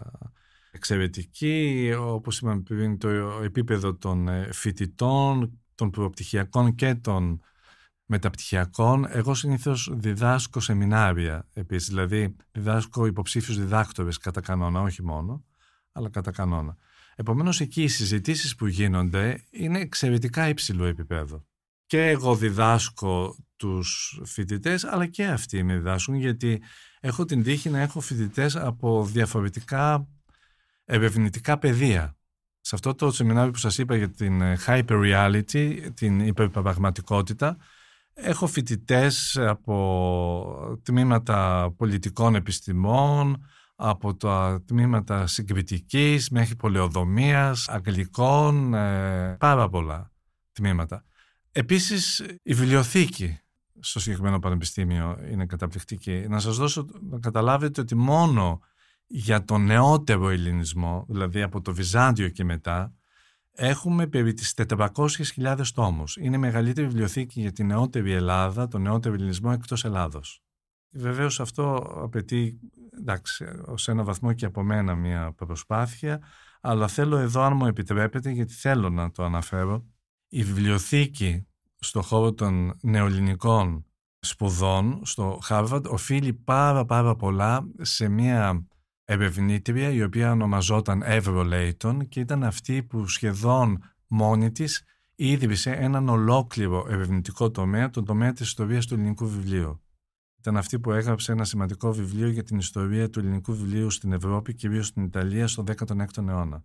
εξαιρετικοί, 0.71 1.93
όπως 1.99 2.39
είπαμε 2.39 2.61
πριν 2.61 2.99
το 2.99 3.09
επίπεδο 3.43 3.95
των 3.95 4.29
ε, 4.29 4.53
φοιτητών, 4.53 5.61
των 5.75 5.91
προπτυχιακών 5.91 6.75
και 6.75 6.95
των 6.95 7.41
μεταπτυχιακών. 8.07 9.07
Εγώ 9.09 9.35
συνήθως 9.35 9.91
διδάσκω 9.93 10.61
σεμινάρια 10.61 11.49
επίσης, 11.53 11.89
δηλαδή 11.89 12.37
διδάσκω 12.53 13.07
υποψήφιους 13.07 13.59
διδάκτορες 13.59 14.19
κατά 14.19 14.41
κανόνα, 14.41 14.81
όχι 14.81 15.03
μόνο, 15.03 15.45
αλλά 15.93 16.11
κατά 16.11 16.31
κανόνα. 16.31 16.77
Επομένως 17.17 17.61
εκεί 17.61 17.83
οι 17.83 17.89
συζητήσεις 17.89 18.55
που 18.55 18.67
γίνονται 18.67 19.45
είναι 19.51 19.79
εξαιρετικά 19.79 20.49
υψηλού 20.49 20.85
επίπεδο. 20.85 21.45
Και 21.95 22.09
εγώ 22.09 22.37
διδάσκω 22.37 23.37
τους 23.57 24.21
φοιτητές, 24.25 24.85
αλλά 24.85 25.07
και 25.07 25.27
αυτοί 25.27 25.63
με 25.63 25.75
διδάσκουν, 25.75 26.15
γιατί 26.15 26.63
έχω 27.01 27.25
την 27.25 27.43
τύχη 27.43 27.71
να 27.71 27.81
έχω 27.81 28.01
φοιτητές 28.01 28.57
από 28.57 29.05
διαφορετικά 29.05 30.09
ερευνητικά 30.85 31.59
πεδία. 31.59 32.17
Σε 32.61 32.75
αυτό 32.75 32.95
το 32.95 33.11
σεμινάριο 33.11 33.51
που 33.51 33.59
σας 33.59 33.79
είπα 33.79 33.97
για 33.97 34.11
την 34.11 34.43
hyper 34.67 34.85
reality, 34.87 35.79
την 35.95 36.21
υπερπραγματικότητα, 36.21 37.57
έχω 38.15 38.47
φοιτητές 38.47 39.37
από 39.37 40.79
τμήματα 40.83 41.71
πολιτικών 41.77 42.35
επιστημών, 42.35 43.47
από 43.77 44.15
τα 44.17 44.63
τμήματα 44.67 45.27
συγκριτικής 45.27 46.31
μέχρι 46.31 46.57
πολεοδομίας, 46.57 47.69
αγγλικών, 47.69 48.75
ε, 48.75 49.37
πάρα 49.39 49.69
πολλά 49.69 50.13
τμήματα. 50.53 51.05
Επίσης 51.57 52.19
η 52.43 52.55
βιβλιοθήκη 52.55 53.39
στο 53.81 54.01
συγκεκριμένο 54.01 54.39
πανεπιστήμιο 54.39 55.19
είναι 55.31 55.47
καταπληκτική. 55.47 56.27
Να 56.29 56.41
σας 56.41 56.57
δώσω 56.57 56.87
να 57.11 57.19
καταλάβετε 57.19 57.81
ότι 57.81 57.95
μόνο 57.95 58.61
για 59.07 59.45
τον 59.45 59.65
νεότερο 59.65 60.29
ελληνισμό, 60.29 61.07
δηλαδή 61.09 61.43
από 61.43 61.61
το 61.61 61.75
Βυζάντιο 61.75 62.29
και 62.29 62.45
μετά, 62.45 62.93
έχουμε 63.53 64.07
περί 64.07 64.33
τις 64.33 64.55
400.000 64.69 65.61
τόμους. 65.75 66.17
Είναι 66.17 66.37
η 66.37 66.39
μεγαλύτερη 66.39 66.87
βιβλιοθήκη 66.87 67.41
για 67.41 67.53
την 67.53 67.67
νεότερη 67.67 68.13
Ελλάδα, 68.13 68.69
τον 68.69 68.83
νεότερο 68.83 69.15
ελληνισμό 69.15 69.51
εκτός 69.55 69.85
Ελλάδος. 69.85 70.43
Βεβαίως 70.91 71.41
αυτό 71.41 71.77
απαιτεί, 72.03 72.59
εντάξει, 73.01 73.45
ως 73.65 73.89
ένα 73.89 74.05
βαθμό 74.05 74.33
και 74.33 74.47
από 74.47 74.63
μένα 74.63 74.95
μια 74.95 75.33
προσπάθεια, 75.37 76.23
αλλά 76.61 76.89
θέλω 76.89 77.17
εδώ, 77.17 77.43
αν 77.43 77.57
μου 77.57 77.67
επιτρέπετε, 77.67 78.31
γιατί 78.31 78.53
θέλω 78.53 78.91
να 78.91 79.11
το 79.11 79.25
αναφέρω, 79.25 79.85
η 80.37 80.43
βιβλιοθήκη 80.43 81.47
στο 81.79 82.03
χώρο 82.03 82.33
των 82.33 82.79
νεοελληνικών 82.81 83.85
σπουδών 84.21 85.01
στο 85.05 85.39
Harvard 85.49 85.83
οφείλει 85.89 86.33
πάρα 86.33 86.85
πάρα 86.85 87.17
πολλά 87.17 87.67
σε 87.81 88.09
μια 88.09 88.67
ερευνήτρια 89.05 89.91
η 89.91 90.03
οποία 90.03 90.31
ονομαζόταν 90.31 91.03
Εύρω 91.03 91.43
Λέιτον 91.45 92.09
και 92.09 92.21
ήταν 92.21 92.45
αυτή 92.45 92.83
που 92.83 93.07
σχεδόν 93.09 93.83
μόνη 94.07 94.53
της 94.53 94.85
ίδρυσε 95.15 95.71
έναν 95.71 96.09
ολόκληρο 96.09 96.87
ερευνητικό 96.89 97.51
τομέα, 97.51 97.91
τον 97.91 98.05
τομέα 98.05 98.33
της 98.33 98.47
ιστορίας 98.47 98.87
του 98.87 98.95
ελληνικού 98.95 99.29
βιβλίου. 99.29 99.83
Ήταν 100.39 100.57
αυτή 100.57 100.79
που 100.79 100.93
έγραψε 100.93 101.33
ένα 101.33 101.45
σημαντικό 101.45 101.93
βιβλίο 101.93 102.29
για 102.29 102.43
την 102.43 102.59
ιστορία 102.59 103.11
του 103.11 103.19
ελληνικού 103.19 103.55
βιβλίου 103.55 103.91
στην 103.91 104.13
Ευρώπη, 104.13 104.55
κυρίως 104.55 104.87
στην 104.87 105.05
Ιταλία, 105.05 105.47
στον 105.47 105.65
16ο 105.67 106.29
αιώνα. 106.29 106.65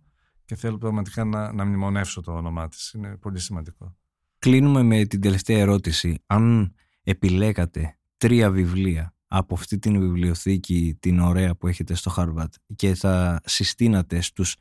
Και 0.50 0.56
θέλω 0.56 0.78
πραγματικά 0.78 1.24
να, 1.24 1.52
να 1.52 1.64
μνημονεύσω 1.64 2.20
το 2.20 2.32
όνομά 2.32 2.68
της. 2.68 2.92
Είναι 2.92 3.16
πολύ 3.16 3.38
σημαντικό. 3.38 3.96
Κλείνουμε 4.38 4.82
με 4.82 5.04
την 5.04 5.20
τελευταία 5.20 5.58
ερώτηση. 5.58 6.22
Αν 6.26 6.74
επιλέγατε 7.02 7.98
τρία 8.16 8.50
βιβλία 8.50 9.14
από 9.26 9.54
αυτή 9.54 9.78
την 9.78 10.00
βιβλιοθήκη 10.00 10.96
την 11.00 11.20
ωραία 11.20 11.54
που 11.54 11.66
έχετε 11.66 11.94
στο 11.94 12.12
Harvard 12.16 12.48
και 12.76 12.94
θα 12.94 13.40
συστήνατε 13.44 14.20
στους 14.20 14.56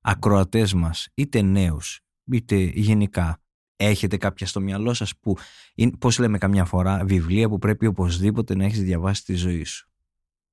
ακροατές 0.00 0.74
μας 0.74 1.08
είτε 1.14 1.42
νέους 1.42 2.00
είτε 2.24 2.56
γενικά 2.56 3.40
έχετε 3.76 4.16
κάποια 4.16 4.46
στο 4.46 4.60
μυαλό 4.60 4.94
σας 4.94 5.16
που 5.18 5.36
είναι, 5.74 5.96
πώς 5.98 6.18
λέμε 6.18 6.38
καμιά 6.38 6.64
φορά 6.64 7.04
βιβλία 7.04 7.48
που 7.48 7.58
πρέπει 7.58 7.86
οπωσδήποτε 7.86 8.54
να 8.54 8.64
έχεις 8.64 8.82
διαβάσει 8.82 9.24
τη 9.24 9.34
ζωή 9.34 9.64
σου 9.64 9.88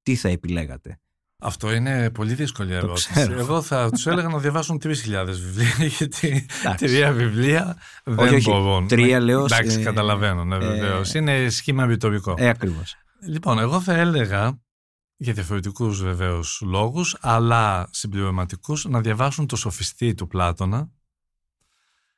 τι 0.02 0.16
θα 0.16 0.30
επιλέγατε; 0.30 1.00
Αυτό 1.44 1.74
είναι 1.74 2.10
πολύ 2.10 2.34
δύσκολη 2.34 2.74
ερώτηση. 2.74 3.12
ξέρω. 3.12 3.40
Εγώ 3.40 3.62
θα 3.62 3.90
τους 3.90 4.08
έλεγα 4.08 4.28
να 4.28 4.38
διαβάσουν 4.40 4.80
3.000 4.84 4.92
βιβλία, 5.26 5.86
γιατί 5.98 6.46
Εντάξει. 6.60 6.86
τρία 6.86 7.12
βιβλία 7.12 7.78
δεν 8.04 8.18
Όχι, 8.20 8.36
όχι. 8.36 8.50
μπορούν. 8.50 8.88
Τρία 8.88 9.20
λέω, 9.20 9.44
Εντάξει, 9.44 9.80
ε, 9.80 9.84
καταλαβαίνω, 9.84 10.44
ναι, 10.44 10.56
ε, 10.56 10.60
βεβαίως. 10.60 11.14
Είναι 11.14 11.50
σχήμα 11.50 11.86
ρητορικό. 11.86 12.34
ε 12.38 12.48
ακριβώς 12.50 12.96
Λοιπόν, 13.26 13.60
εγώ 13.60 13.82
θα 13.82 13.94
έλεγα 13.94 14.62
για 15.16 15.34
διαφορετικούς 15.34 16.04
βεβαίως 16.04 16.62
λόγους, 16.66 17.18
αλλά 17.22 17.88
συμπληρωματικούς, 17.92 18.86
να 18.86 19.02
διαβάσουν 19.02 19.48
το 19.48 19.56
σοφιστή 19.56 20.14
του 20.14 20.28
Πλάτωνα, 20.28 20.90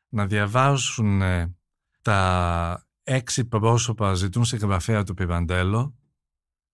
να 0.09 0.25
διαβάσουν 0.25 1.21
ε, 1.21 1.55
τα 2.01 2.87
έξι 3.03 3.45
πρόσωπα 3.45 4.13
ζητούν 4.13 4.45
συγγραφέα 4.45 5.03
του 5.03 5.13
Πιβαντέλο 5.13 5.95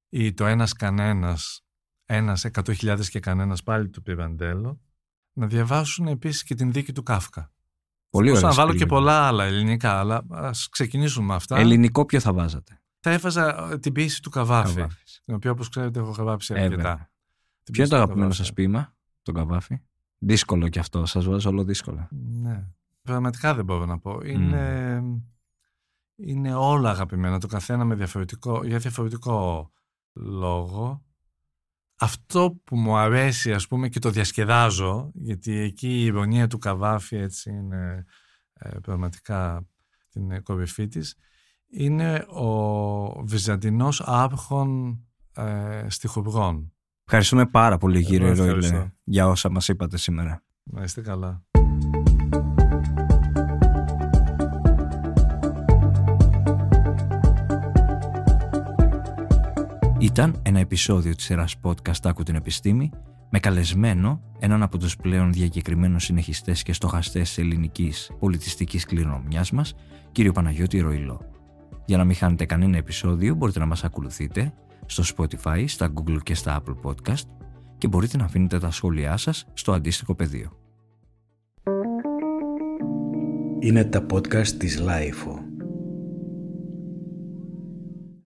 ή 0.09 0.33
το 0.33 0.45
ένας 0.45 0.73
κανένας, 0.73 1.63
ένας 2.15 2.43
εκατό 2.45 2.73
χιλιάδες 2.73 3.09
και 3.09 3.19
κανένας 3.19 3.63
πάλι 3.63 3.89
του 3.89 4.01
Πιβαντέλο, 4.01 4.79
να 5.33 5.47
διαβάσουν 5.47 6.07
επίσης 6.07 6.43
και 6.43 6.55
την 6.55 6.71
δίκη 6.71 6.91
του 6.93 7.03
Κάφκα. 7.03 7.51
πολύ 8.09 8.25
Μπορούσα 8.27 8.47
ωραία 8.47 8.57
να 8.57 8.63
βάλω 8.63 8.71
και 8.71 8.77
συμπληρωμή. 8.77 9.05
πολλά 9.05 9.27
άλλα 9.27 9.43
ελληνικά, 9.43 9.99
αλλά 9.99 10.21
ας 10.29 10.69
ξεκινήσουμε 10.69 11.25
με 11.25 11.33
αυτά. 11.35 11.57
ελληνικό 11.57 12.05
ποιο 12.05 12.19
θα 12.19 12.33
βάζατε; 12.33 12.81
Θα 12.99 13.11
έβαζα 13.11 13.69
ε, 13.71 13.77
την 13.77 13.93
ποιήση 13.93 14.21
του 14.21 14.29
Καβάφη, 14.29 14.75
Καβάφης. 14.75 15.21
την 15.25 15.33
οποία 15.35 15.51
όπως 15.51 15.69
ξέρετε 15.69 15.99
έχω 15.99 16.11
γράψει 16.11 16.53
Ε, 16.53 16.59
βέβαια. 16.69 16.75
αρκετά. 16.91 17.09
Την 17.63 17.73
ποιο 17.73 17.83
είναι 17.83 17.83
ποιήση 17.83 17.89
το 17.89 17.95
του 17.95 18.01
αγαπημένο 18.01 18.21
Καβάφη. 18.29 18.37
σας 18.43 18.53
ποίημα 18.53 18.95
τον 19.21 19.33
Καβάφη; 19.33 19.77
Δύσκολο 20.17 20.67
κι 20.69 20.79
αυτό 20.79 21.05
σας 21.05 21.25
βάζω 21.25 21.49
όλο 21.49 21.63
δύσκολο 21.63 22.07
Ναι. 22.41 22.67
Πραγματικά 23.01 23.55
δεν 23.55 23.65
μπορώ 23.65 23.85
να 23.85 23.99
πω. 23.99 24.19
Είναι, 24.23 25.03
είναι 26.15 26.55
όλα 26.55 26.89
αγαπημένα, 26.89 27.39
το 27.39 27.47
καθένα 27.47 27.85
με 27.85 27.95
διαφορετικό, 27.95 28.65
για 28.65 28.77
διαφορετικό 28.77 29.71
λόγο. 30.13 31.01
Αυτό 32.03 32.59
που 32.63 32.75
μου 32.77 32.97
αρέσει 32.97 33.53
ας 33.53 33.67
πούμε 33.67 33.89
και 33.89 33.99
το 33.99 34.09
διασκεδάζω, 34.09 35.11
γιατί 35.13 35.57
εκεί 35.57 35.87
η 35.87 36.03
ηρωνία 36.03 36.47
του 36.47 36.57
Καβάφη 36.57 37.15
έτσι 37.15 37.49
είναι 37.49 38.05
ε, 38.53 38.69
πραγματικά 38.81 39.67
την 40.09 40.43
κορυφή 40.43 40.87
της, 40.87 41.15
είναι 41.67 42.25
ο 42.27 43.25
Βυζαντινός 43.25 44.01
άρχον 44.05 44.99
ε, 45.35 45.85
στιχουργών. 45.89 46.73
Ευχαριστούμε 47.05 47.45
πάρα 47.45 47.77
πολύ 47.77 48.03
κύριε 48.03 48.27
Εγώ 48.27 48.35
Ρόιλε 48.35 48.65
ευχαριστώ. 48.65 48.91
για 49.03 49.27
όσα 49.27 49.49
μας 49.49 49.67
είπατε 49.67 49.97
σήμερα. 49.97 50.43
Να 50.63 50.83
είστε 50.83 51.01
καλά. 51.01 51.43
Ήταν 60.11 60.35
ένα 60.41 60.59
επεισόδιο 60.59 61.15
της 61.15 61.25
σειράς 61.25 61.55
podcast 61.61 61.99
«Άκου 62.03 62.23
την 62.23 62.35
επιστήμη» 62.35 62.89
με 63.29 63.39
καλεσμένο 63.39 64.21
έναν 64.39 64.63
από 64.63 64.77
τους 64.77 64.95
πλέον 64.95 65.33
διακεκριμένους 65.33 66.03
συνεχιστές 66.03 66.63
και 66.63 66.73
στοχαστές 66.73 67.27
της 67.27 67.37
ελληνικής 67.37 68.11
πολιτιστικής 68.19 68.85
κληρονομιάς 68.85 69.51
μας, 69.51 69.75
κύριο 70.11 70.31
Παναγιώτη 70.31 70.79
Ροϊλό. 70.79 71.21
Για 71.85 71.97
να 71.97 72.03
μην 72.03 72.15
χάνετε 72.15 72.45
κανένα 72.45 72.77
επεισόδιο 72.77 73.35
μπορείτε 73.35 73.59
να 73.59 73.65
μας 73.65 73.83
ακολουθείτε 73.83 74.53
στο 74.85 75.03
Spotify, 75.15 75.63
στα 75.67 75.93
Google 75.93 76.19
και 76.23 76.35
στα 76.35 76.61
Apple 76.61 76.89
Podcast 76.89 77.25
και 77.77 77.87
μπορείτε 77.87 78.17
να 78.17 78.23
αφήνετε 78.23 78.59
τα 78.59 78.71
σχόλιά 78.71 79.17
σας 79.17 79.45
στο 79.53 79.71
αντίστοιχο 79.71 80.15
πεδίο. 80.15 80.51
Είναι 83.59 83.83
τα 83.83 84.05
podcast 84.11 84.47
της 84.47 84.79
LiFO. 84.79 85.40